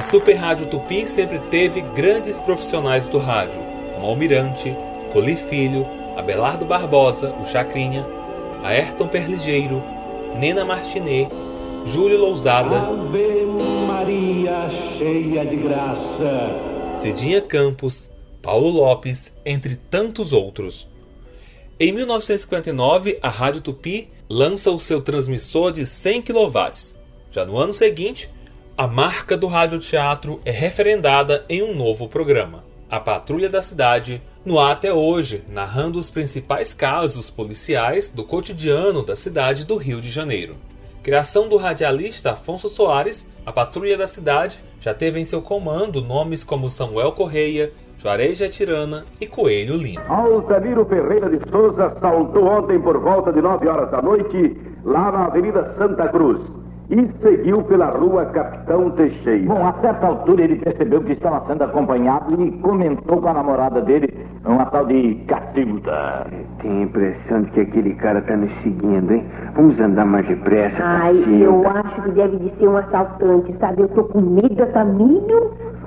A 0.00 0.02
Super 0.02 0.34
Rádio 0.34 0.66
Tupi 0.66 1.06
sempre 1.06 1.38
teve 1.50 1.82
grandes 1.82 2.40
profissionais 2.40 3.06
do 3.06 3.18
rádio, 3.18 3.60
como 3.92 4.06
Almirante, 4.06 4.74
Coli 5.12 5.36
Filho, 5.36 5.84
Abelardo 6.16 6.64
Barbosa, 6.64 7.34
o 7.34 7.44
Chacrinha, 7.44 8.06
Ayrton 8.62 9.08
Perligeiro, 9.08 9.82
Nena 10.40 10.64
Martinet, 10.64 11.30
Júlio 11.84 12.18
Lousada, 12.18 12.78
Ave 12.78 13.44
Maria, 13.86 14.70
cheia 14.96 15.44
de 15.44 15.56
graça. 15.56 16.90
Cidinha 16.90 17.42
Campos, 17.42 18.10
Paulo 18.40 18.70
Lopes, 18.70 19.36
entre 19.44 19.76
tantos 19.76 20.32
outros. 20.32 20.88
Em 21.78 21.92
1959, 21.92 23.18
a 23.20 23.28
Rádio 23.28 23.60
Tupi 23.60 24.08
lança 24.30 24.70
o 24.70 24.78
seu 24.78 25.02
transmissor 25.02 25.70
de 25.70 25.84
100 25.84 26.22
kW. 26.22 26.70
Já 27.30 27.44
no 27.44 27.58
ano 27.58 27.74
seguinte, 27.74 28.30
a 28.80 28.86
marca 28.86 29.36
do 29.36 29.46
radioteatro 29.46 30.40
é 30.42 30.50
referendada 30.50 31.44
em 31.50 31.62
um 31.62 31.74
novo 31.74 32.08
programa, 32.08 32.64
A 32.90 32.98
Patrulha 32.98 33.50
da 33.50 33.60
Cidade, 33.60 34.22
no 34.42 34.58
ar 34.58 34.72
até 34.72 34.90
hoje, 34.90 35.44
narrando 35.52 35.98
os 35.98 36.08
principais 36.08 36.72
casos 36.72 37.28
policiais 37.28 38.08
do 38.08 38.24
cotidiano 38.24 39.04
da 39.04 39.14
cidade 39.14 39.66
do 39.66 39.76
Rio 39.76 40.00
de 40.00 40.08
Janeiro. 40.08 40.54
Criação 41.02 41.46
do 41.46 41.58
radialista 41.58 42.30
Afonso 42.30 42.70
Soares, 42.70 43.26
a 43.44 43.52
Patrulha 43.52 43.98
da 43.98 44.06
Cidade 44.06 44.58
já 44.80 44.94
teve 44.94 45.20
em 45.20 45.24
seu 45.26 45.42
comando 45.42 46.00
nomes 46.00 46.42
como 46.42 46.70
Samuel 46.70 47.12
Correia, 47.12 47.70
Juarez 47.98 48.38
Tirana 48.50 49.04
e 49.20 49.26
Coelho 49.26 49.76
Lima. 49.76 50.00
Altamiro 50.08 50.86
Ferreira 50.86 51.28
de 51.28 51.50
Souza 51.50 51.94
saltou 52.00 52.46
ontem 52.46 52.80
por 52.80 52.98
volta 52.98 53.30
de 53.30 53.42
9 53.42 53.68
horas 53.68 53.90
da 53.90 54.00
noite, 54.00 54.56
lá 54.82 55.12
na 55.12 55.26
Avenida 55.26 55.74
Santa 55.78 56.08
Cruz, 56.08 56.40
e 56.90 57.08
seguiu 57.22 57.62
pela 57.62 57.86
rua 57.86 58.26
Capitão 58.26 58.90
Teixeira. 58.90 59.46
Bom, 59.46 59.64
a 59.64 59.72
certa 59.80 60.08
altura 60.08 60.42
ele 60.42 60.56
percebeu 60.56 61.00
que 61.02 61.12
estava 61.12 61.46
sendo 61.46 61.62
acompanhado 61.62 62.42
e 62.42 62.50
comentou 62.58 63.20
com 63.20 63.28
a 63.28 63.34
namorada 63.34 63.80
dele, 63.80 64.12
uma 64.44 64.66
tal 64.66 64.86
de 64.86 65.14
Catilda. 65.28 66.26
Tenho 66.60 66.80
a 66.80 66.82
impressão 66.82 67.42
de 67.42 67.50
que 67.52 67.60
aquele 67.60 67.94
cara 67.94 68.18
está 68.18 68.36
nos 68.36 68.52
seguindo, 68.62 69.12
hein? 69.12 69.24
Vamos 69.54 69.78
andar 69.78 70.04
mais 70.04 70.26
depressa. 70.26 70.76
Ai, 70.82 71.16
Cacilda. 71.18 71.44
eu 71.44 71.68
acho 71.68 72.02
que 72.02 72.10
deve 72.10 72.36
de 72.38 72.58
ser 72.58 72.68
um 72.68 72.76
assaltante, 72.76 73.54
sabe? 73.60 73.82
Eu 73.82 73.88
tô 73.90 74.04
com 74.04 74.20
medo 74.20 74.54
dessa 74.56 74.84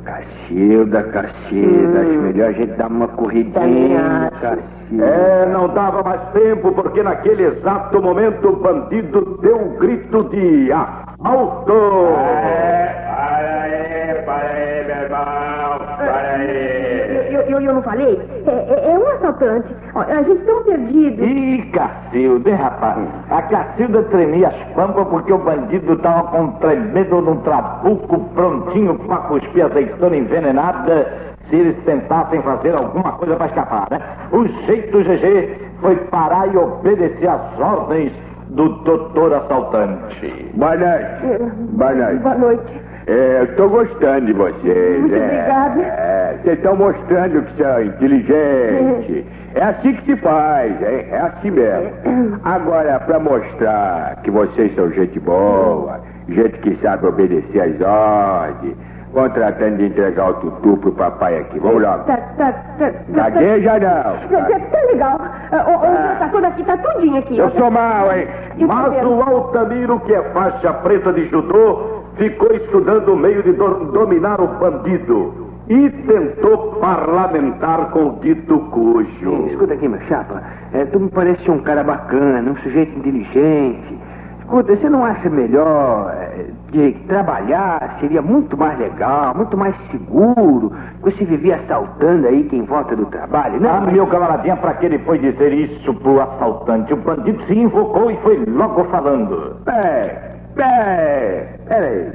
Cacilda, 0.04 1.04
Cacilda, 1.04 2.02
acho 2.02 2.22
melhor 2.22 2.50
a 2.50 2.52
gente 2.52 2.74
dar 2.74 2.88
uma 2.88 3.08
corridinha. 3.08 4.32
Cacilda. 4.42 5.06
É, 5.06 5.46
não 5.48 5.68
dava 5.70 6.04
mais 6.04 6.22
tempo, 6.34 6.72
porque 6.74 7.02
naquele 7.02 7.44
exato 7.44 8.02
momento 8.02 8.50
o 8.50 8.56
bandido 8.58 9.39
deu 9.42 9.58
um 9.58 9.78
grito 9.78 10.24
de 10.30 10.72
assalto! 10.72 11.74
Para 12.13 13.62
aí, 13.63 14.22
para 14.24 14.36
aí, 14.36 14.86
meu 14.86 14.96
irmão, 15.04 15.80
para 15.98 16.36
aí. 16.36 17.12
Eu, 17.47 17.60
eu, 17.60 17.62
eu 17.62 17.73
não 17.75 17.82
falei? 17.82 18.19
É, 18.45 18.51
é- 18.51 18.91
é 18.91 18.97
um 18.97 19.08
assaltante. 19.15 19.75
A 19.95 20.21
gente 20.23 20.41
tão 20.45 20.63
perdido. 20.63 21.23
Ih, 21.23 21.62
Cacilda, 21.71 22.49
hein, 22.49 22.56
rapaz? 22.56 22.97
A 23.29 23.41
Cacilda 23.43 24.03
tremia 24.03 24.47
as 24.49 24.56
pampas 24.73 25.08
porque 25.08 25.34
o 25.34 25.38
bandido 25.38 25.93
estava 25.93 26.23
com 26.29 26.47
tremendo 26.53 27.21
num 27.21 27.38
trabuco 27.38 28.19
prontinho 28.36 28.95
para 28.99 29.17
cuspir 29.17 29.65
azeitona 29.65 30.15
envenenada 30.17 31.08
se 31.49 31.56
eles 31.56 31.75
tentassem 31.86 32.41
fazer 32.41 32.75
alguma 32.75 33.12
coisa 33.13 33.36
para 33.36 33.47
escapar, 33.47 33.88
né? 33.91 33.99
O 34.32 34.47
jeito 34.65 34.91
do 34.91 35.03
GG 35.03 35.58
foi 35.82 35.95
parar 36.08 36.47
e 36.53 36.58
obedecer 36.58 37.27
às 37.29 37.60
ordens 37.60 38.12
do 38.49 38.69
doutor 38.84 39.34
assaltante. 39.34 40.51
Boa 40.53 40.75
noite. 40.75 41.41
Boa 41.71 41.93
noite. 41.93 42.19
Boa 42.21 42.36
noite. 42.36 42.82
É, 43.06 43.42
eu 43.42 43.56
tô 43.56 43.68
gostando 43.70 44.28
de 44.28 44.34
vocês. 44.34 45.00
Muito 45.02 45.16
é. 45.16 45.26
obrigada. 45.26 45.82
É, 45.82 46.38
vocês 46.42 46.58
estão 46.58 46.76
mostrando 46.76 47.42
que 47.44 47.62
são 47.62 47.84
inteligentes. 47.84 49.26
É 49.56 49.63
assim 49.63 49.94
que 49.94 50.06
se 50.06 50.16
faz, 50.18 50.82
é, 50.82 51.10
é 51.12 51.20
assim 51.20 51.52
mesmo. 51.52 52.39
Agora, 52.44 53.00
pra 53.02 53.20
mostrar 53.20 54.20
que 54.24 54.32
vocês 54.32 54.74
são 54.76 54.89
gente 54.92 55.20
boa, 55.20 56.00
gente 56.28 56.58
que 56.60 56.76
sabe 56.78 57.06
obedecer 57.06 57.62
às 57.62 57.82
ordens, 57.82 58.76
vão 59.13 59.30
tratando 59.30 59.78
de 59.78 59.86
entregar 59.86 60.30
o 60.30 60.34
tutu 60.36 60.78
pro 60.78 60.92
papai 60.94 61.38
aqui. 61.38 61.60
Vamos 61.60 61.84
lá. 61.84 62.00
Tá, 62.00 62.18
tá, 62.38 62.52
tá. 62.80 62.92
Gagueja 63.10 63.74
não. 63.74 64.39
Tá, 64.39 64.46
tá, 64.46 64.60
tá 64.60 64.82
legal. 64.92 65.22
Ah, 65.52 65.66
Ô, 65.68 65.76
ô, 65.76 66.20
tá 66.20 66.30
tudo 66.32 66.46
aqui, 66.46 66.63
tá 66.63 66.78
tudinho 66.78 67.20
aqui. 67.20 67.38
Eu 67.38 67.52
sou 67.52 67.70
mal, 67.70 68.06
hein? 68.12 68.28
O 68.60 68.68
Mas 68.68 69.06
o 69.06 69.22
Altamiro, 69.22 70.00
que 70.00 70.13
é 70.13 70.22
faixa 70.34 70.74
preta 70.74 71.13
de 71.13 71.28
judô, 71.28 72.03
ficou 72.17 72.52
estudando 72.56 73.10
o 73.13 73.17
meio 73.17 73.41
de 73.43 73.54
do- 73.54 73.86
dominar 73.91 74.39
o 74.41 74.47
bandido 74.60 75.34
e 75.67 75.89
tentou 75.89 76.73
parlamentar 76.80 77.89
com 77.91 78.08
o 78.08 78.19
dito 78.21 78.60
cujo. 78.71 79.45
Escuta 79.47 79.73
aqui, 79.73 79.88
meu 79.88 80.02
chapa. 80.02 80.41
É, 80.73 80.86
tu 80.86 80.99
me 80.99 81.10
parece 81.10 81.49
um 81.49 81.60
cara 81.60 81.84
bacana, 81.84 82.52
um 82.52 82.56
sujeito 82.58 82.97
inteligente. 82.99 83.97
Escuta, 84.39 84.76
você 84.76 84.89
não 84.89 85.06
acha 85.06 85.30
melhor 85.30 86.13
é, 86.19 86.47
que 86.69 86.91
trabalhar 87.08 87.97
seria 88.02 88.21
muito 88.21 88.58
mais 88.58 88.78
legal, 88.78 89.34
muito 89.36 89.58
mais 89.58 89.73
seguro, 89.89 90.73
que 91.02 91.12
você 91.12 91.23
vivia 91.23 91.56
assaltando 91.56 92.28
aí 92.28 92.43
quem 92.43 92.63
volta 92.63 92.93
do 92.95 93.06
trabalho, 93.06 93.60
né? 93.62 93.69
Ah, 93.71 93.80
meu 93.80 94.06
camaradinha, 94.06 94.58
pra 94.58 94.73
que 94.73 94.86
ele 94.86 94.99
foi 94.99 95.17
dizer 95.17 95.54
isso 95.54 95.93
pro 95.95 96.21
assaltante? 96.21 96.93
O 96.93 96.97
bandido 96.97 97.41
se 97.45 97.58
invocou 97.58 98.12
e 98.12 98.17
foi 98.17 98.43
logo 98.45 98.84
falando. 98.86 99.56
É, 99.67 100.33
é, 100.62 101.48
peraí. 101.68 102.12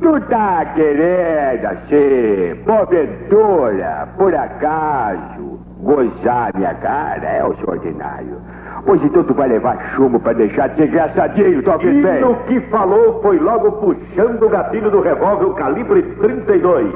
Tu 0.00 0.20
tá 0.22 0.64
querendo, 0.74 1.64
assim, 1.66 2.56
porventura, 2.64 4.08
por 4.16 4.34
acaso, 4.34 5.60
gozar 5.80 6.50
minha 6.56 6.74
cara? 6.74 7.24
É 7.24 7.44
o 7.44 7.54
ordinário. 7.68 8.40
Pois 8.84 9.00
então 9.04 9.22
tu 9.22 9.32
vai 9.32 9.48
levar 9.48 9.78
chumbo 9.94 10.18
pra 10.18 10.32
deixar 10.32 10.68
de 10.70 10.76
ser 10.76 10.88
engraçadinho, 10.88 11.62
tá 11.62 11.76
E 11.80 12.02
bem? 12.02 12.20
no 12.20 12.34
que 12.44 12.60
falou 12.62 13.22
foi 13.22 13.38
logo 13.38 13.70
puxando 13.72 14.42
o 14.42 14.48
gatilho 14.48 14.90
do 14.90 15.00
revólver 15.00 15.44
o 15.44 15.54
calibre 15.54 16.02
32. 16.20 16.92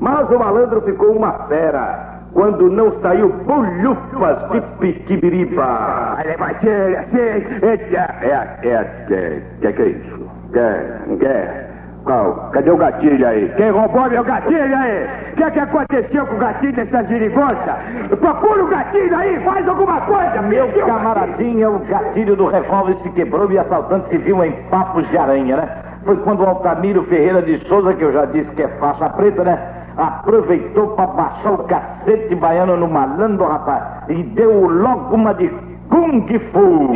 Mas 0.00 0.28
o 0.30 0.38
malandro 0.38 0.80
ficou 0.80 1.12
uma 1.12 1.32
fera 1.46 2.11
quando 2.34 2.70
não 2.70 3.00
saiu 3.00 3.28
bolhufas 3.28 4.50
de 4.50 4.60
pitibiriba. 4.78 6.16
Bater 6.38 6.98
assim, 6.98 7.18
é, 7.18 7.66
é, 7.66 8.58
é, 8.62 8.76
é, 9.10 9.42
que 9.60 9.72
que 9.72 9.82
é 9.82 9.86
isso? 9.86 10.30
Que, 10.52 11.16
que, 11.16 11.72
qual? 12.04 12.50
Cadê 12.52 12.70
o 12.70 12.76
gatilho 12.76 13.26
aí? 13.26 13.52
Quem 13.56 13.70
roubou 13.70 14.08
meu 14.10 14.24
gatilho 14.24 14.76
aí? 14.76 15.06
O 15.32 15.36
que 15.36 15.50
que 15.50 15.60
aconteceu 15.60 16.26
com 16.26 16.34
o 16.34 16.38
gatilho 16.38 16.72
dessa 16.72 17.04
girigonça? 17.04 17.78
Procura 18.20 18.64
o 18.64 18.68
gatilho 18.68 19.16
aí, 19.16 19.38
faz 19.44 19.68
alguma 19.68 20.00
coisa, 20.00 20.42
Meu 20.42 20.68
camaradinha, 20.86 21.70
o 21.70 21.78
gatilho 21.80 22.34
do 22.34 22.46
revólver 22.46 22.96
se 23.02 23.10
quebrou 23.10 23.50
e 23.50 23.56
o 23.56 23.60
assaltante 23.60 24.10
se 24.10 24.18
viu 24.18 24.42
em 24.44 24.52
papos 24.70 25.08
de 25.10 25.16
aranha, 25.16 25.56
né? 25.56 25.68
Foi 26.04 26.16
quando 26.16 26.42
o 26.42 26.48
Altamiro 26.48 27.04
Ferreira 27.04 27.40
de 27.42 27.58
Souza, 27.68 27.94
que 27.94 28.02
eu 28.02 28.12
já 28.12 28.24
disse 28.24 28.50
que 28.50 28.62
é 28.62 28.68
faixa 28.68 29.08
preta, 29.10 29.44
né? 29.44 29.81
Aproveitou 29.96 30.88
pra 30.88 31.06
baixar 31.06 31.52
o 31.52 31.58
cacete 31.64 32.34
baiano 32.34 32.76
no 32.76 32.88
malandro, 32.88 33.46
rapaz, 33.46 33.82
e 34.08 34.22
deu 34.22 34.68
logo 34.68 35.14
uma 35.14 35.34
de 35.34 35.48
Kung 35.88 36.26
Fu. 36.52 36.94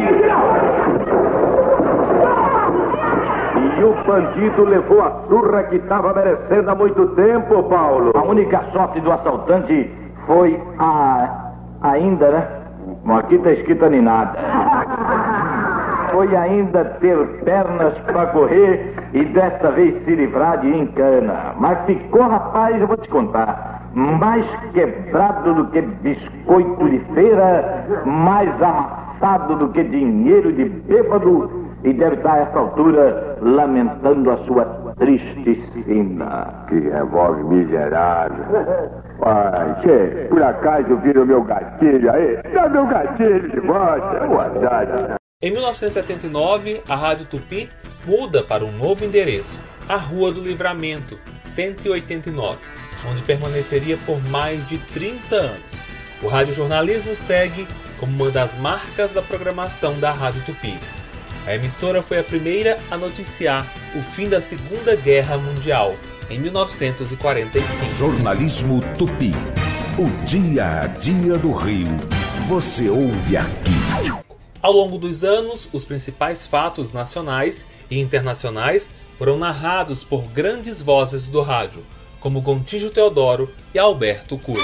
E 3.79 3.85
o 3.85 3.95
bandido 4.07 4.67
levou 4.67 5.03
a 5.03 5.11
surra 5.29 5.65
que 5.65 5.77
estava 5.77 6.15
merecendo 6.15 6.71
há 6.71 6.75
muito 6.75 7.07
tempo, 7.09 7.63
Paulo. 7.65 8.13
A 8.15 8.23
única 8.23 8.63
sorte 8.73 9.01
do 9.01 9.13
assaltante 9.13 9.91
foi 10.27 10.59
a. 10.79 11.53
ainda, 11.83 12.31
né? 12.31 12.49
Bom, 13.05 13.17
aqui 13.17 13.37
tá 13.39 13.53
escrito 13.53 13.89
nem 13.91 14.01
nada. 14.01 14.33
Foi 16.13 16.35
ainda 16.35 16.85
ter 17.01 17.19
pernas 17.45 17.95
pra 18.07 18.27
correr 18.27 18.95
e 19.17 19.25
desta 19.25 19.71
vez 19.71 19.95
se 20.05 20.15
livrar 20.15 20.59
de 20.59 20.69
encana. 20.77 21.55
Mas 21.59 21.79
ficou, 21.87 22.21
rapaz, 22.21 22.79
eu 22.79 22.87
vou 22.87 22.99
te 22.99 23.09
contar. 23.09 23.89
Mais 23.95 24.45
quebrado 24.75 25.55
do 25.55 25.67
que 25.69 25.81
biscoito 25.81 26.91
de 26.91 26.99
feira, 27.15 27.87
mais 28.05 28.51
amassado 28.61 29.57
do 29.57 29.69
que 29.71 29.85
dinheiro 29.85 30.53
de 30.53 30.67
bêbado, 30.67 31.67
e 31.83 31.95
deve 31.95 32.17
estar 32.17 32.35
a 32.35 32.39
essa 32.41 32.59
altura 32.59 33.39
lamentando 33.41 34.31
a 34.31 34.37
sua 34.45 34.65
triste 34.99 35.65
sina. 35.73 36.49
Que 36.69 36.79
revólver 36.79 37.45
miserável. 37.45 38.45
Ai, 39.25 39.77
che, 39.81 40.27
por 40.29 40.43
acaso 40.43 40.95
viram 40.97 41.25
meu 41.25 41.43
gatilho 41.43 42.13
aí? 42.13 42.39
Dá 42.53 42.69
meu 42.69 42.87
gatilho 42.87 43.49
de 43.49 43.61
volta. 43.61 44.27
Boa 44.27 44.51
tarde. 44.51 45.17
Em 45.43 45.51
1979, 45.51 46.83
a 46.89 46.97
Rádio 46.97 47.27
Tupi 47.27 47.69
muda 48.07 48.43
para 48.43 48.65
um 48.65 48.73
novo 48.73 49.05
endereço, 49.05 49.61
a 49.87 49.95
Rua 49.95 50.33
do 50.33 50.41
Livramento, 50.41 51.21
189, 51.45 52.67
onde 53.07 53.23
permaneceria 53.23 53.99
por 54.07 54.19
mais 54.31 54.67
de 54.67 54.79
30 54.79 55.37
anos. 55.37 55.75
O 56.23 56.29
radiojornalismo 56.29 57.15
segue 57.15 57.69
como 58.01 58.25
uma 58.25 58.31
das 58.31 58.57
marcas 58.57 59.13
da 59.13 59.21
programação 59.21 60.01
da 60.01 60.11
Rádio 60.11 60.43
Tupi. 60.47 60.75
A 61.47 61.55
emissora 61.55 62.03
foi 62.03 62.19
a 62.19 62.25
primeira 62.25 62.79
a 62.91 62.97
noticiar 62.97 63.67
o 63.95 64.01
fim 64.01 64.31
da 64.31 64.41
Segunda 64.41 64.97
Guerra 64.97 65.37
Mundial, 65.37 65.95
em 66.31 66.39
1945. 66.39 67.95
Jornalismo 67.95 68.81
Tupi. 68.97 69.33
O 69.99 70.09
dia 70.25 70.81
a 70.81 70.87
dia 70.87 71.37
do 71.37 71.53
Rio. 71.53 71.95
Você 72.49 72.89
ouve 72.89 73.37
aqui. 73.37 74.26
Ao 74.67 74.73
longo 74.73 74.99
dos 74.99 75.23
anos, 75.23 75.71
os 75.73 75.85
principais 75.85 76.49
fatos 76.49 76.91
nacionais 76.91 77.67
e 77.89 78.01
internacionais 78.01 78.91
foram 79.15 79.39
narrados 79.39 80.03
por 80.03 80.27
grandes 80.31 80.83
vozes 80.83 81.29
do 81.29 81.41
rádio, 81.41 81.85
como 82.19 82.41
Gontijo 82.41 82.91
Teodoro 82.91 83.49
e 83.73 83.79
Alberto 83.79 84.37
Cury. 84.37 84.61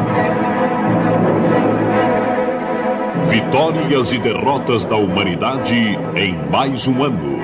Vitórias 3.28 4.10
e 4.12 4.18
derrotas 4.18 4.86
da 4.86 4.96
humanidade 4.96 5.98
em 6.16 6.34
mais 6.50 6.88
um 6.88 7.02
ano. 7.02 7.38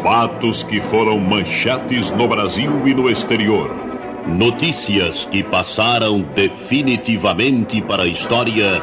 Fatos 0.00 0.62
que 0.62 0.80
foram 0.80 1.18
manchetes 1.18 2.12
no 2.12 2.28
Brasil 2.28 2.86
e 2.86 2.94
no 2.94 3.10
exterior. 3.10 3.68
Notícias 4.28 5.24
que 5.24 5.42
passaram 5.42 6.24
definitivamente 6.34 7.82
para 7.82 8.04
a 8.04 8.06
história 8.06 8.80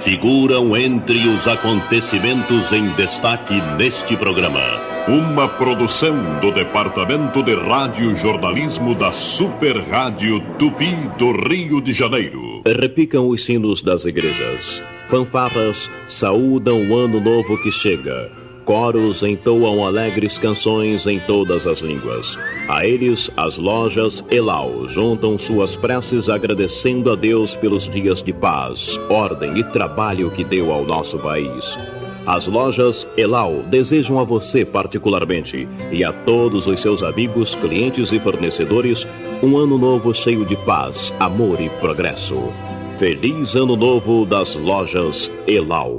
figuram 0.00 0.74
entre 0.74 1.28
os 1.28 1.46
acontecimentos 1.46 2.72
em 2.72 2.88
destaque 2.90 3.60
neste 3.76 4.16
programa. 4.16 4.62
Uma 5.06 5.46
produção 5.46 6.16
do 6.40 6.50
Departamento 6.50 7.42
de 7.42 7.54
Rádio 7.54 8.16
Jornalismo 8.16 8.94
da 8.94 9.12
Super 9.12 9.78
Rádio 9.82 10.40
Tupi 10.58 10.96
do 11.18 11.32
Rio 11.32 11.82
de 11.82 11.92
Janeiro. 11.92 12.62
Repicam 12.66 13.28
os 13.28 13.44
sinos 13.44 13.82
das 13.82 14.06
igrejas. 14.06 14.82
Fanfarras 15.12 15.90
saúdam 16.08 16.88
o 16.88 16.96
ano 16.98 17.20
novo 17.20 17.62
que 17.62 17.70
chega. 17.70 18.32
Coros 18.64 19.22
entoam 19.22 19.84
alegres 19.84 20.38
canções 20.38 21.06
em 21.06 21.18
todas 21.18 21.66
as 21.66 21.80
línguas. 21.80 22.38
A 22.66 22.86
eles, 22.86 23.30
as 23.36 23.58
lojas 23.58 24.24
Elau 24.30 24.88
juntam 24.88 25.36
suas 25.36 25.76
preces 25.76 26.30
agradecendo 26.30 27.12
a 27.12 27.14
Deus 27.14 27.54
pelos 27.54 27.90
dias 27.90 28.22
de 28.22 28.32
paz, 28.32 28.98
ordem 29.10 29.58
e 29.58 29.64
trabalho 29.64 30.30
que 30.30 30.44
deu 30.44 30.72
ao 30.72 30.82
nosso 30.82 31.18
país. 31.18 31.76
As 32.24 32.46
lojas 32.46 33.06
Elau 33.14 33.62
desejam 33.64 34.18
a 34.18 34.24
você 34.24 34.64
particularmente 34.64 35.68
e 35.92 36.02
a 36.02 36.10
todos 36.10 36.66
os 36.66 36.80
seus 36.80 37.02
amigos, 37.02 37.54
clientes 37.54 38.12
e 38.12 38.18
fornecedores 38.18 39.06
um 39.42 39.58
ano 39.58 39.76
novo 39.76 40.14
cheio 40.14 40.46
de 40.46 40.56
paz, 40.56 41.12
amor 41.20 41.60
e 41.60 41.68
progresso. 41.68 42.50
Feliz 42.98 43.54
Ano 43.54 43.76
Novo 43.76 44.24
das 44.24 44.54
lojas 44.54 45.30
Elau. 45.46 45.98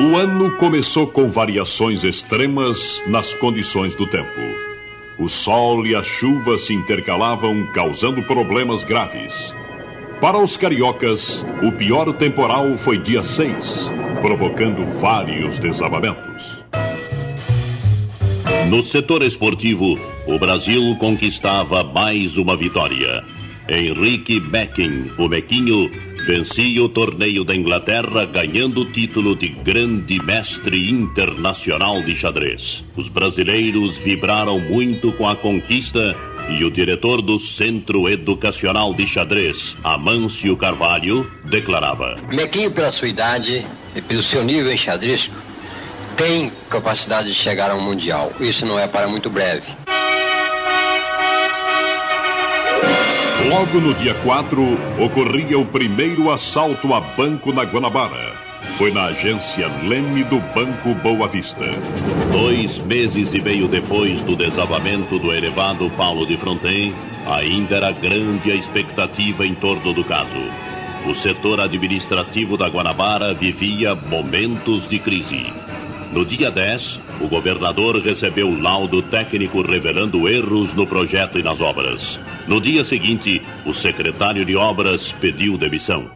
O 0.00 0.16
ano 0.16 0.56
começou 0.56 1.06
com 1.06 1.28
variações 1.28 2.02
extremas 2.02 3.02
nas 3.06 3.32
condições 3.34 3.94
do 3.94 4.06
tempo. 4.06 4.40
O 5.18 5.28
sol 5.28 5.86
e 5.86 5.94
a 5.94 6.02
chuva 6.02 6.58
se 6.58 6.74
intercalavam, 6.74 7.66
causando 7.72 8.22
problemas 8.22 8.84
graves. 8.84 9.54
Para 10.20 10.38
os 10.38 10.56
cariocas, 10.56 11.44
o 11.62 11.70
pior 11.70 12.12
temporal 12.14 12.76
foi 12.76 12.98
dia 12.98 13.22
6, 13.22 13.92
provocando 14.20 14.84
vários 14.98 15.58
desabamentos. 15.58 16.62
No 18.68 18.82
setor 18.82 19.22
esportivo, 19.22 19.98
o 20.26 20.38
Brasil 20.38 20.96
conquistava 20.98 21.84
mais 21.84 22.38
uma 22.38 22.56
vitória. 22.56 23.41
Henrique 23.72 24.38
Becking, 24.38 25.10
o 25.16 25.28
Mequinho, 25.28 25.90
vencia 26.26 26.82
o 26.84 26.88
torneio 26.88 27.42
da 27.42 27.54
Inglaterra, 27.54 28.26
ganhando 28.26 28.82
o 28.82 28.84
título 28.84 29.34
de 29.34 29.48
Grande 29.48 30.22
Mestre 30.22 30.90
Internacional 30.90 32.02
de 32.02 32.14
Xadrez. 32.14 32.84
Os 32.96 33.08
brasileiros 33.08 33.96
vibraram 33.96 34.60
muito 34.60 35.10
com 35.12 35.28
a 35.28 35.34
conquista 35.34 36.14
e 36.50 36.64
o 36.64 36.70
diretor 36.70 37.22
do 37.22 37.38
Centro 37.38 38.08
Educacional 38.08 38.92
de 38.92 39.06
Xadrez, 39.06 39.76
Amâncio 39.82 40.56
Carvalho, 40.56 41.30
declarava: 41.44 42.18
Mequinho, 42.32 42.70
pela 42.70 42.90
sua 42.90 43.08
idade 43.08 43.64
e 43.96 44.02
pelo 44.02 44.22
seu 44.22 44.44
nível 44.44 44.72
enxadrístico, 44.72 45.36
tem 46.16 46.52
capacidade 46.68 47.28
de 47.28 47.34
chegar 47.34 47.70
ao 47.70 47.80
Mundial. 47.80 48.32
Isso 48.38 48.66
não 48.66 48.78
é 48.78 48.86
para 48.86 49.08
muito 49.08 49.30
breve. 49.30 49.66
Logo 53.48 53.80
no 53.80 53.92
dia 53.94 54.14
4, 54.14 54.62
ocorria 55.04 55.58
o 55.58 55.64
primeiro 55.64 56.30
assalto 56.30 56.94
a 56.94 57.00
banco 57.00 57.52
na 57.52 57.64
Guanabara. 57.64 58.32
Foi 58.78 58.92
na 58.92 59.06
agência 59.06 59.68
Leme 59.82 60.22
do 60.24 60.38
Banco 60.54 60.94
Boa 61.02 61.26
Vista. 61.26 61.66
Dois 62.32 62.78
meses 62.78 63.34
e 63.34 63.40
meio 63.40 63.66
depois 63.66 64.22
do 64.22 64.36
desabamento 64.36 65.18
do 65.18 65.32
elevado 65.32 65.90
Paulo 65.90 66.24
de 66.24 66.36
Fronten, 66.36 66.94
ainda 67.26 67.76
era 67.76 67.90
grande 67.90 68.52
a 68.52 68.54
expectativa 68.54 69.44
em 69.44 69.54
torno 69.54 69.92
do 69.92 70.04
caso. 70.04 70.40
O 71.06 71.14
setor 71.14 71.60
administrativo 71.60 72.56
da 72.56 72.68
Guanabara 72.68 73.34
vivia 73.34 73.94
momentos 73.94 74.88
de 74.88 75.00
crise. 75.00 75.52
No 76.12 76.26
dia 76.26 76.50
10, 76.50 77.00
o 77.22 77.26
governador 77.26 77.98
recebeu 77.98 78.54
laudo 78.60 79.00
técnico 79.00 79.62
revelando 79.62 80.28
erros 80.28 80.74
no 80.74 80.86
projeto 80.86 81.38
e 81.38 81.42
nas 81.42 81.62
obras. 81.62 82.20
No 82.46 82.60
dia 82.60 82.84
seguinte, 82.84 83.40
o 83.64 83.72
secretário 83.72 84.44
de 84.44 84.54
obras 84.54 85.10
pediu 85.10 85.56
demissão. 85.56 86.10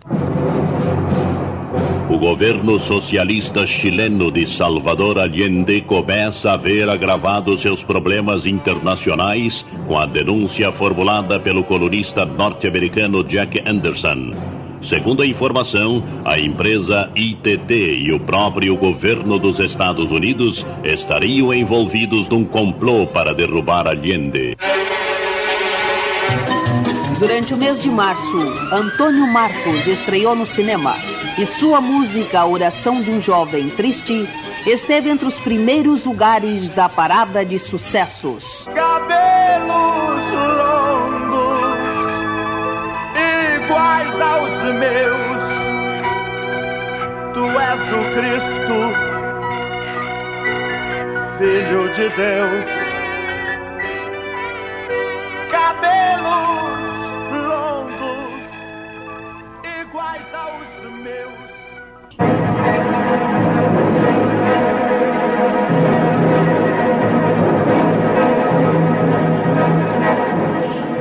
O 2.10 2.18
governo 2.18 2.78
socialista 2.78 3.66
chileno 3.66 4.30
de 4.30 4.46
Salvador 4.46 5.18
Allende 5.18 5.80
começa 5.80 6.52
a 6.52 6.56
ver 6.58 6.90
agravados 6.90 7.62
seus 7.62 7.82
problemas 7.82 8.44
internacionais 8.44 9.64
com 9.86 9.98
a 9.98 10.04
denúncia 10.04 10.70
formulada 10.70 11.40
pelo 11.40 11.64
colunista 11.64 12.26
norte-americano 12.26 13.24
Jack 13.24 13.62
Anderson. 13.66 14.55
Segundo 14.80 15.22
a 15.22 15.26
informação, 15.26 16.02
a 16.24 16.38
empresa 16.38 17.10
ITT 17.14 17.74
e 17.74 18.12
o 18.12 18.20
próprio 18.20 18.76
governo 18.76 19.38
dos 19.38 19.58
Estados 19.58 20.10
Unidos 20.10 20.66
estariam 20.84 21.52
envolvidos 21.52 22.28
num 22.28 22.44
complô 22.44 23.06
para 23.06 23.34
derrubar 23.34 23.86
Allende. 23.86 24.56
Durante 27.18 27.54
o 27.54 27.56
mês 27.56 27.80
de 27.80 27.90
março, 27.90 28.36
Antônio 28.70 29.26
Marcos 29.26 29.86
estreou 29.86 30.36
no 30.36 30.46
cinema 30.46 30.94
e 31.38 31.46
sua 31.46 31.80
música 31.80 32.44
Oração 32.44 33.00
de 33.02 33.10
um 33.10 33.20
Jovem 33.20 33.70
Triste 33.70 34.28
esteve 34.66 35.08
entre 35.08 35.26
os 35.26 35.38
primeiros 35.38 36.04
lugares 36.04 36.70
da 36.70 36.88
parada 36.88 37.44
de 37.44 37.58
sucessos. 37.58 38.68
Cabelos 38.74 39.85
aos 44.20 44.52
meus. 44.74 45.42
Tu 47.34 47.44
és 47.72 47.82
o 47.92 48.02
Cristo, 48.14 48.78
Filho 51.38 51.88
de 51.94 52.08
Deus. 52.08 52.66
Cabelos 55.50 56.85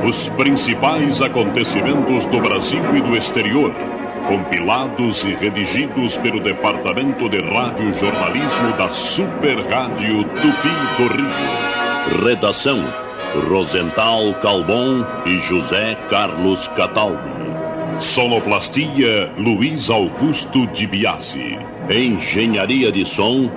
Os 0.06 0.28
principais 0.28 1.20
acontecimentos 1.20 2.24
do 2.26 2.40
Brasil 2.40 2.96
e 2.96 3.00
do 3.00 3.16
exterior, 3.16 3.72
compilados 4.28 5.24
e 5.24 5.34
redigidos 5.34 6.16
pelo 6.16 6.38
Departamento 6.38 7.28
de 7.28 7.38
Rádio 7.38 7.92
Jornalismo 7.98 8.70
da 8.78 8.88
Super 8.88 9.58
Rádio 9.66 10.22
Tupi 10.22 10.68
do 10.96 11.08
Rio. 11.12 12.24
Redação: 12.24 12.84
Rosental 13.50 14.32
Calbon 14.34 15.04
e 15.26 15.40
José 15.40 15.96
Carlos 16.08 16.68
Cataldi. 16.68 17.18
Sonoplastia: 17.98 19.32
Luiz 19.36 19.90
Augusto 19.90 20.68
de 20.68 20.86
Biasi. 20.86 21.58
Engenharia 21.90 22.92
de 22.92 23.04
som: 23.04 23.50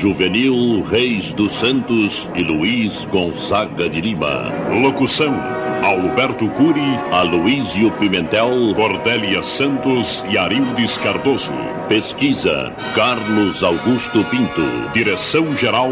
Juvenil 0.00 0.82
Reis 0.90 1.34
dos 1.34 1.52
Santos 1.52 2.26
e 2.34 2.42
Luiz 2.42 3.04
Gonzaga 3.04 3.86
de 3.86 4.00
Lima. 4.00 4.50
Locução: 4.80 5.59
Alberto 5.82 6.46
Curi, 6.50 7.00
Aloísio 7.10 7.90
Pimentel, 7.92 8.74
Cordélia 8.74 9.42
Santos 9.42 10.22
e 10.28 10.36
Arildes 10.36 10.98
Cardoso. 10.98 11.52
Pesquisa: 11.88 12.72
Carlos 12.94 13.62
Augusto 13.62 14.22
Pinto. 14.24 14.60
Direção-geral: 14.92 15.90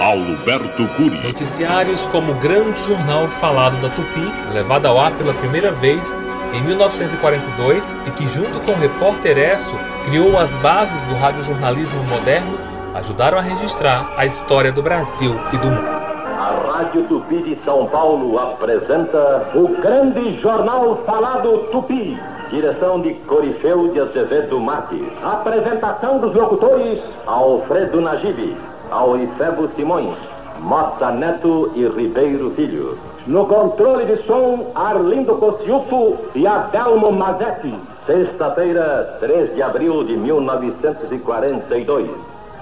Alberto 0.00 0.86
Curi. 0.96 1.20
Noticiários 1.24 2.06
como 2.06 2.30
o 2.30 2.36
Grande 2.36 2.80
Jornal 2.86 3.26
Falado 3.26 3.76
da 3.82 3.88
Tupi, 3.88 4.32
levado 4.52 4.86
ao 4.86 5.00
ar 5.00 5.10
pela 5.16 5.34
primeira 5.34 5.72
vez 5.72 6.14
em 6.52 6.62
1942 6.62 7.96
e 8.06 8.10
que, 8.12 8.28
junto 8.28 8.60
com 8.60 8.70
o 8.70 8.78
repórter 8.78 9.36
Esso, 9.36 9.76
criou 10.04 10.38
as 10.38 10.56
bases 10.58 11.04
do 11.06 11.14
radiojornalismo 11.14 12.04
moderno, 12.04 12.56
ajudaram 12.94 13.36
a 13.36 13.42
registrar 13.42 14.14
a 14.16 14.24
história 14.24 14.70
do 14.70 14.80
Brasil 14.80 15.34
e 15.52 15.58
do 15.58 15.66
mundo. 15.66 16.03
A 16.44 16.60
Rádio 16.70 17.04
Tupi 17.04 17.38
de 17.38 17.56
São 17.64 17.86
Paulo 17.86 18.38
apresenta 18.38 19.46
o 19.54 19.66
Grande 19.80 20.38
Jornal 20.42 20.96
Falado 21.06 21.70
Tupi. 21.72 22.20
Direção 22.50 23.00
de 23.00 23.14
Corifeu 23.26 23.88
de 23.88 24.00
Azevedo 24.00 24.60
Marques. 24.60 25.08
Apresentação 25.24 26.18
dos 26.18 26.34
locutores 26.34 27.00
Alfredo 27.26 27.98
Najib, 28.02 28.54
Aurifebo 28.90 29.68
Simões, 29.68 30.18
Mota 30.60 31.12
Neto 31.12 31.72
e 31.74 31.86
Ribeiro 31.86 32.50
Filho. 32.50 32.98
No 33.26 33.46
controle 33.46 34.04
de 34.04 34.22
som, 34.26 34.70
Arlindo 34.74 35.36
Cociupo 35.36 36.18
e 36.34 36.46
Adelmo 36.46 37.10
Mazetti. 37.10 37.74
Sexta-feira, 38.04 39.16
3 39.18 39.54
de 39.54 39.62
abril 39.62 40.04
de 40.04 40.14
1942. 40.14 42.10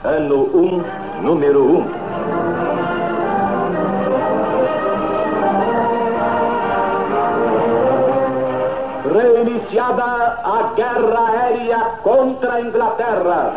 Ano 0.04 0.48
1, 0.54 1.22
número 1.24 1.64
1. 1.64 2.01
Reiniciada 9.12 10.04
a 10.42 10.72
guerra 10.74 11.28
aérea 11.28 11.78
contra 12.02 12.54
a 12.54 12.60
Inglaterra. 12.62 13.52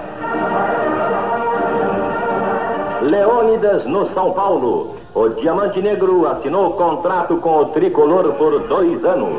Leônidas 3.01 3.85
no 3.85 4.11
São 4.11 4.33
Paulo. 4.33 4.95
O 5.13 5.29
Diamante 5.29 5.81
Negro 5.81 6.27
assinou 6.27 6.73
contrato 6.73 7.37
com 7.37 7.59
o 7.59 7.65
tricolor 7.67 8.33
por 8.33 8.67
dois 8.67 9.05
anos. 9.05 9.37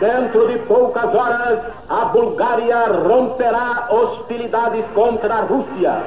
Dentro 0.00 0.46
de 0.48 0.58
poucas 0.58 1.14
horas, 1.14 1.60
a 1.88 2.04
Bulgária 2.06 2.84
romperá 2.88 3.88
hostilidades 3.90 4.84
contra 4.94 5.36
a 5.36 5.40
Rússia. 5.40 6.02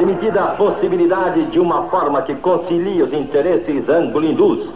Admitida 0.00 0.42
a 0.42 0.46
possibilidade 0.52 1.44
de 1.50 1.60
uma 1.60 1.82
forma 1.90 2.22
que 2.22 2.34
concilie 2.36 3.02
os 3.02 3.12
interesses 3.12 3.86
anglo-hindus. 3.86 4.70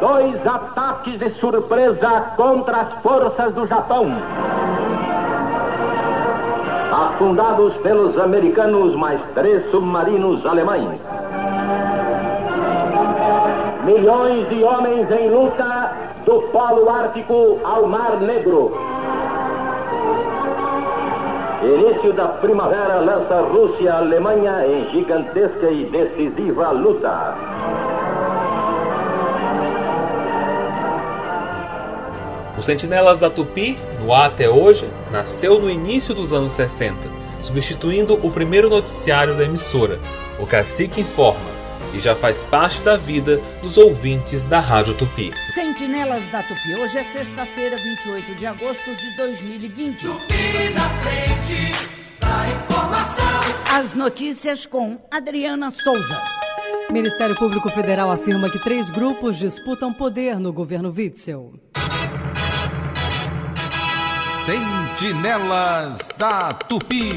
Dois 0.00 0.44
ataques 0.44 1.20
de 1.20 1.30
surpresa 1.30 2.32
contra 2.36 2.78
as 2.78 2.92
forças 3.00 3.54
do 3.54 3.64
Japão. 3.64 4.08
Afundados 6.90 7.74
pelos 7.76 8.18
americanos 8.18 8.96
mais 8.96 9.20
três 9.36 9.70
submarinos 9.70 10.44
alemães. 10.44 11.00
Milhões 13.84 14.48
de 14.48 14.64
homens 14.64 15.08
em 15.12 15.30
luta 15.30 15.92
do 16.26 16.42
Polo 16.50 16.90
Ártico 16.90 17.60
ao 17.62 17.86
Mar 17.86 18.16
Negro. 18.20 18.89
Início 21.62 22.14
da 22.14 22.26
primavera 22.26 23.00
lança 23.00 23.42
Rússia 23.42 23.92
Alemanha 23.92 24.66
em 24.66 24.90
gigantesca 24.90 25.70
e 25.70 25.84
decisiva 25.84 26.70
luta. 26.70 27.36
O 32.56 32.62
Sentinelas 32.62 33.20
da 33.20 33.28
Tupi, 33.28 33.78
no 34.00 34.14
ar 34.14 34.26
até 34.26 34.48
hoje, 34.48 34.88
nasceu 35.10 35.60
no 35.60 35.70
início 35.70 36.14
dos 36.14 36.32
anos 36.32 36.54
60, 36.54 37.08
substituindo 37.42 38.18
o 38.26 38.30
primeiro 38.30 38.70
noticiário 38.70 39.34
da 39.34 39.44
emissora, 39.44 39.98
o 40.38 40.46
Cacique 40.46 41.02
Informa, 41.02 41.39
e 41.94 42.00
já 42.00 42.14
faz 42.14 42.44
parte 42.44 42.80
da 42.82 42.96
vida 42.96 43.38
dos 43.62 43.76
ouvintes 43.76 44.44
da 44.44 44.60
Rádio 44.60 44.94
Tupi. 44.94 45.32
Sentinelas 45.54 46.26
da 46.28 46.42
Tupi, 46.42 46.74
hoje 46.74 46.98
é 46.98 47.04
sexta-feira, 47.04 47.76
28 47.76 48.34
de 48.36 48.46
agosto 48.46 48.96
de 48.96 49.16
2020. 49.16 50.06
Tupi 50.06 50.70
na 50.74 50.88
frente 51.00 51.90
da 52.20 52.48
informação. 52.48 53.40
As 53.72 53.94
notícias 53.94 54.66
com 54.66 54.98
Adriana 55.10 55.70
Souza. 55.70 56.22
Ministério 56.90 57.36
Público 57.36 57.68
Federal 57.70 58.10
afirma 58.10 58.50
que 58.50 58.58
três 58.58 58.90
grupos 58.90 59.36
disputam 59.38 59.92
poder 59.92 60.38
no 60.38 60.52
governo 60.52 60.92
Witzel. 60.96 61.52
Sentinelas 64.44 66.08
da 66.18 66.52
Tupi. 66.52 67.14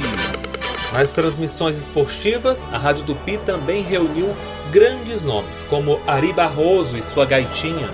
Nas 0.94 1.12
transmissões 1.12 1.76
esportivas, 1.76 2.68
a 2.72 2.78
Rádio 2.78 3.08
Tupi 3.08 3.40
também 3.40 3.82
reuniu 3.82 4.28
grandes 4.72 5.24
nomes, 5.26 5.64
como 5.64 6.00
Ari 6.06 6.32
Barroso 6.34 6.96
e 6.96 7.02
sua 7.02 7.26
gaitinha. 7.26 7.90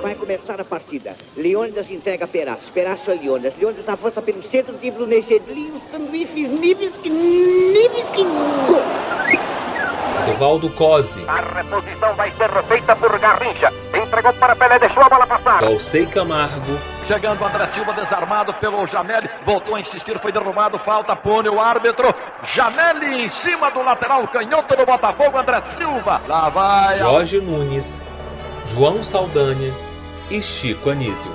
Vai 0.00 0.14
começar 0.14 0.60
a 0.60 0.64
partida. 0.64 1.16
Leônidas 1.36 1.90
entrega 1.90 2.28
Peraz. 2.28 2.60
Peraz 2.72 3.00
para 3.00 3.14
Leônidas. 3.14 3.54
Leônidas 3.58 3.88
avança 3.88 4.22
pelo 4.22 4.40
centro, 4.48 4.72
dribla 4.74 5.02
o 5.02 5.08
Negedli, 5.08 5.72
os 5.72 5.82
sanduíches, 5.90 6.48
níveis 6.60 6.92
que... 7.02 7.10
níveis 7.10 8.06
que... 8.14 8.24
Adovaldo 10.20 10.70
Cosi. 10.70 11.24
A 11.26 11.40
reposição 11.40 12.14
vai 12.14 12.30
ser 12.38 12.50
feita 12.68 12.94
por 12.94 13.18
Garrincha. 13.18 13.72
Entregou 13.92 14.32
para 14.34 14.54
Pelé, 14.54 14.78
deixou 14.78 15.02
a 15.02 15.08
bola 15.08 15.26
passar. 15.26 15.60
Galcei 15.60 16.06
Camargo. 16.06 16.97
Chegando 17.08 17.42
André 17.42 17.66
Silva, 17.68 17.94
desarmado 17.94 18.52
pelo 18.52 18.86
Jamel. 18.86 19.22
Voltou 19.46 19.74
a 19.74 19.80
insistir, 19.80 20.18
foi 20.20 20.30
derrubado. 20.30 20.78
Falta, 20.78 21.16
pune 21.16 21.48
o 21.48 21.58
árbitro. 21.58 22.14
Jamel 22.42 23.02
em 23.02 23.28
cima 23.30 23.70
do 23.70 23.82
lateral 23.82 24.28
canhoto 24.28 24.76
do 24.76 24.84
Botafogo, 24.84 25.38
André 25.38 25.62
Silva. 25.78 26.20
Lá 26.28 26.50
vai. 26.50 26.98
Jorge 26.98 27.40
Nunes. 27.40 28.02
João 28.66 29.02
Saldanha 29.02 29.72
e 30.30 30.42
Chico 30.42 30.90
Anísio. 30.90 31.32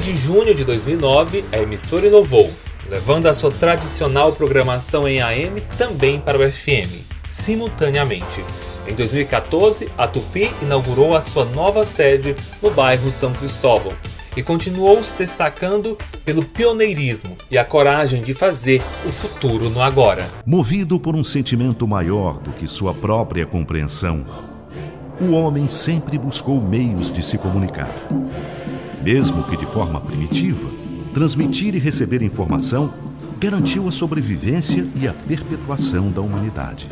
De 0.00 0.14
junho 0.16 0.54
de 0.54 0.64
2009, 0.64 1.44
a 1.52 1.58
emissora 1.58 2.06
inovou, 2.06 2.52
levando 2.88 3.26
a 3.26 3.34
sua 3.34 3.50
tradicional 3.50 4.32
programação 4.32 5.08
em 5.08 5.20
AM 5.20 5.60
também 5.76 6.20
para 6.20 6.38
o 6.38 6.52
FM, 6.52 7.02
simultaneamente. 7.30 8.44
Em 8.86 8.94
2014, 8.94 9.88
a 9.98 10.06
Tupi 10.06 10.50
inaugurou 10.62 11.16
a 11.16 11.20
sua 11.20 11.44
nova 11.44 11.84
sede 11.84 12.36
no 12.62 12.70
bairro 12.70 13.10
São 13.10 13.32
Cristóvão 13.32 13.92
e 14.36 14.42
continuou 14.42 15.02
se 15.02 15.14
destacando 15.14 15.98
pelo 16.24 16.44
pioneirismo 16.44 17.36
e 17.50 17.58
a 17.58 17.64
coragem 17.64 18.22
de 18.22 18.32
fazer 18.32 18.80
o 19.04 19.10
futuro 19.10 19.68
no 19.68 19.82
agora. 19.82 20.28
Movido 20.46 21.00
por 21.00 21.16
um 21.16 21.24
sentimento 21.24 21.88
maior 21.88 22.38
do 22.38 22.52
que 22.52 22.68
sua 22.68 22.94
própria 22.94 23.44
compreensão, 23.44 24.24
o 25.20 25.32
homem 25.32 25.68
sempre 25.68 26.16
buscou 26.16 26.60
meios 26.60 27.10
de 27.10 27.22
se 27.22 27.36
comunicar. 27.36 27.92
Mesmo 29.02 29.44
que 29.44 29.56
de 29.56 29.66
forma 29.66 30.00
primitiva, 30.00 30.68
transmitir 31.14 31.74
e 31.74 31.78
receber 31.78 32.22
informação 32.22 32.92
garantiu 33.38 33.88
a 33.88 33.92
sobrevivência 33.92 34.86
e 34.96 35.06
a 35.06 35.12
perpetuação 35.12 36.10
da 36.10 36.20
humanidade. 36.20 36.88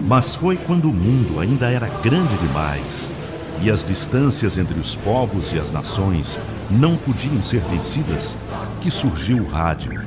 Mas 0.00 0.34
foi 0.34 0.56
quando 0.56 0.88
o 0.88 0.92
mundo 0.92 1.40
ainda 1.40 1.70
era 1.70 1.88
grande 2.02 2.36
demais 2.38 3.10
e 3.62 3.70
as 3.70 3.84
distâncias 3.84 4.58
entre 4.58 4.78
os 4.78 4.96
povos 4.96 5.52
e 5.52 5.58
as 5.58 5.70
nações 5.70 6.38
não 6.70 6.96
podiam 6.96 7.42
ser 7.42 7.60
vencidas 7.62 8.36
que 8.80 8.90
surgiu 8.90 9.38
o 9.38 9.48
rádio, 9.48 10.04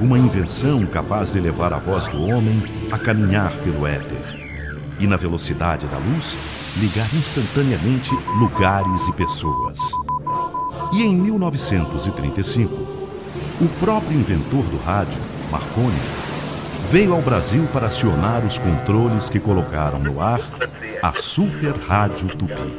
uma 0.00 0.18
invenção 0.18 0.84
capaz 0.86 1.32
de 1.32 1.40
levar 1.40 1.72
a 1.72 1.78
voz 1.78 2.08
do 2.08 2.22
homem 2.22 2.88
a 2.90 2.98
caminhar 2.98 3.52
pelo 3.58 3.86
éter 3.86 4.40
e, 4.98 5.06
na 5.06 5.16
velocidade 5.16 5.86
da 5.86 5.98
luz, 5.98 6.36
ligar 6.76 7.08
instantaneamente 7.14 8.14
lugares 8.38 9.06
e 9.08 9.12
pessoas. 9.12 9.78
E 10.92 11.02
em 11.04 11.14
1935, 11.14 12.74
o 13.60 13.68
próprio 13.78 14.18
inventor 14.18 14.64
do 14.64 14.76
rádio, 14.78 15.20
Marconi, 15.50 16.00
veio 16.90 17.14
ao 17.14 17.20
Brasil 17.20 17.64
para 17.72 17.86
acionar 17.86 18.44
os 18.44 18.58
controles 18.58 19.28
que 19.28 19.38
colocaram 19.38 20.00
no 20.00 20.20
ar 20.20 20.40
a 21.00 21.12
Super 21.12 21.76
Rádio 21.76 22.36
Tupi. 22.36 22.78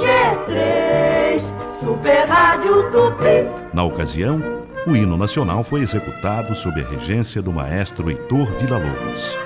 G3, 0.00 1.40
Super 1.78 2.26
Rádio 2.26 2.90
Tupi. 2.90 3.48
Na 3.72 3.84
ocasião, 3.84 4.42
o 4.86 4.96
hino 4.96 5.16
nacional 5.16 5.62
foi 5.62 5.82
executado 5.82 6.54
sob 6.56 6.80
a 6.80 6.88
regência 6.88 7.40
do 7.40 7.52
maestro 7.52 8.10
Heitor 8.10 8.46
Villa-Lobos. 8.58 9.38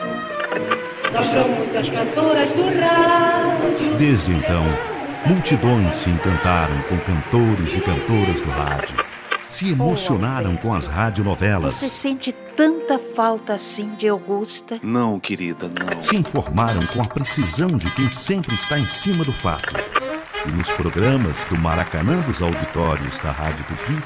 Nós 1.12 1.26
somos 1.26 1.76
as 1.76 1.88
cantoras 1.90 2.48
do 2.50 2.80
rádio. 2.80 3.96
Desde 3.98 4.32
então, 4.32 4.64
multidões 5.26 5.96
se 5.96 6.10
encantaram 6.10 6.80
com 6.82 6.96
cantores 6.98 7.76
e 7.76 7.80
cantoras 7.80 8.40
do 8.40 8.50
rádio. 8.50 8.96
Se 9.48 9.70
emocionaram 9.70 10.56
com 10.56 10.74
as 10.74 10.86
radionovelas. 10.86 11.76
Você 11.76 11.88
sente 11.88 12.32
tanta 12.56 13.00
falta 13.16 13.54
assim 13.54 13.94
de 13.94 14.06
Augusta? 14.06 14.78
Não, 14.82 15.18
querida, 15.18 15.68
não. 15.68 16.02
Se 16.02 16.16
informaram 16.16 16.82
com 16.92 17.00
a 17.00 17.06
precisão 17.06 17.68
de 17.68 17.90
quem 17.92 18.10
sempre 18.10 18.54
está 18.54 18.78
em 18.78 18.86
cima 18.86 19.24
do 19.24 19.32
fato. 19.32 19.74
E 20.46 20.50
nos 20.52 20.70
programas 20.72 21.44
do 21.46 21.56
Maracanã 21.56 22.20
dos 22.20 22.42
auditórios 22.42 23.18
da 23.20 23.32
Rádio 23.32 23.64
Tupi, 23.64 24.02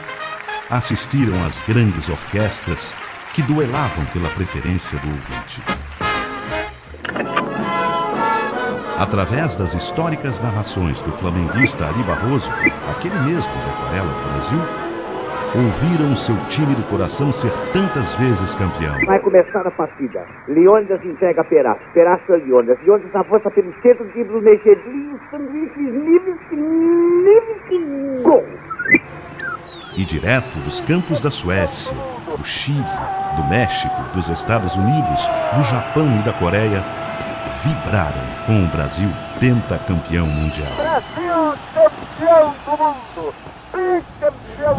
assistiram 0.71 1.45
às 1.45 1.61
grandes 1.67 2.09
orquestras 2.09 2.95
que 3.35 3.43
duelavam 3.43 4.05
pela 4.07 4.29
preferência 4.31 4.99
do 4.99 5.09
ouvinte. 5.09 5.61
Através 9.03 9.57
das 9.57 9.75
históricas 9.75 10.41
narrações 10.41 11.03
do 11.03 11.11
flamenguista 11.15 11.87
Ari 11.87 12.05
Barroso, 12.05 12.49
aquele 12.89 13.19
mesmo 13.23 13.53
da 13.53 13.71
Aquarela 13.73 14.07
do 14.07 14.29
Brasil, 14.31 14.61
ouviram 15.57 16.15
seu 16.15 16.37
time 16.47 16.73
do 16.77 16.85
coração 16.85 17.33
ser 17.33 17.51
tantas 17.73 18.15
vezes 18.15 18.55
campeão. 18.55 18.95
Vai 19.05 19.19
começar 19.19 19.67
a 19.67 19.73
partida. 19.73 20.25
Leônidas 20.47 21.05
entrega 21.05 21.43
Peraz. 21.43 21.79
Peraz 21.93 22.21
para 22.29 22.37
Leônidas. 22.37 22.79
Leônidas 22.85 23.13
avança 23.17 23.51
pelo 23.51 23.75
centro, 23.83 24.05
dribla 24.05 24.39
o 24.39 24.41
os 24.41 25.31
sanduíches, 25.33 25.93
que... 27.69 28.23
Gol! 28.23 28.45
E 29.97 30.05
direto 30.05 30.59
dos 30.61 30.81
campos 30.81 31.21
da 31.21 31.33
Suécia, 31.33 31.93
do 32.39 32.45
Chile, 32.45 32.87
do 33.37 33.51
México, 33.51 34.01
dos 34.15 34.29
Estados 34.29 34.77
Unidos, 34.77 35.29
do 35.57 35.65
Japão 35.65 36.07
e 36.21 36.23
da 36.25 36.33
Coreia, 36.33 37.02
vibraram 37.65 38.21
com 38.47 38.65
o 38.65 38.67
Brasil 38.69 39.09
pentacampeão 39.39 40.27
mundial. 40.27 40.73
Brasil 40.77 41.55
campeão 41.75 42.55
do 42.65 42.71
mundo. 42.71 43.35
Bicampeão. 43.73 44.77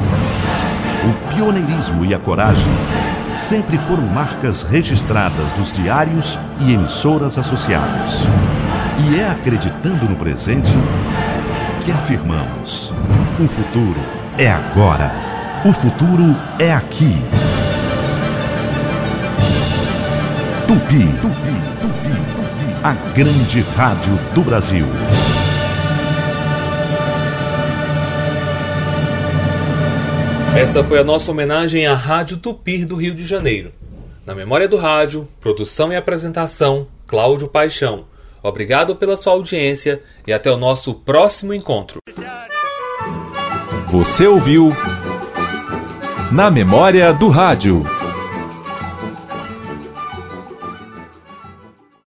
O 1.04 1.34
pioneirismo 1.34 2.06
e 2.06 2.14
a 2.14 2.20
coragem 2.20 2.72
sempre 3.38 3.78
foram 3.78 4.04
marcas 4.04 4.64
registradas 4.64 5.52
dos 5.54 5.72
diários 5.72 6.38
e 6.62 6.74
emissoras 6.74 7.38
associados. 7.38 8.26
E 9.00 9.20
é 9.20 9.30
acreditando 9.30 10.08
no 10.08 10.16
presente 10.16 10.72
que 11.84 11.92
afirmamos: 11.92 12.92
o 13.40 13.48
futuro 13.48 14.00
é 14.38 14.50
agora. 14.50 15.12
O 15.66 15.72
futuro 15.72 16.36
é 16.60 16.74
aqui. 16.74 17.16
Tupi, 20.68 21.06
Tupi, 21.22 21.73
a 22.84 22.92
grande 22.92 23.62
rádio 23.62 24.14
do 24.36 24.42
Brasil. 24.42 24.86
Essa 30.54 30.84
foi 30.84 31.00
a 31.00 31.04
nossa 31.04 31.32
homenagem 31.32 31.88
à 31.88 31.96
Rádio 31.96 32.36
Tupir 32.36 32.86
do 32.86 32.98
Rio 32.98 33.16
de 33.16 33.26
Janeiro. 33.26 33.72
Na 34.26 34.36
memória 34.36 34.68
do 34.68 34.76
rádio, 34.76 35.26
produção 35.40 35.94
e 35.94 35.96
apresentação, 35.96 36.86
Cláudio 37.08 37.48
Paixão. 37.48 38.04
Obrigado 38.44 38.98
pela 38.98 39.16
sua 39.16 39.32
audiência 39.32 40.02
e 40.28 40.34
até 40.34 40.52
o 40.52 40.58
nosso 40.58 40.94
próximo 40.94 41.54
encontro. 41.54 42.00
Você 43.88 44.28
ouviu 44.28 44.72
Na 46.34 46.52
Memória 46.52 47.14
do 47.14 47.30
Rádio 47.30 47.86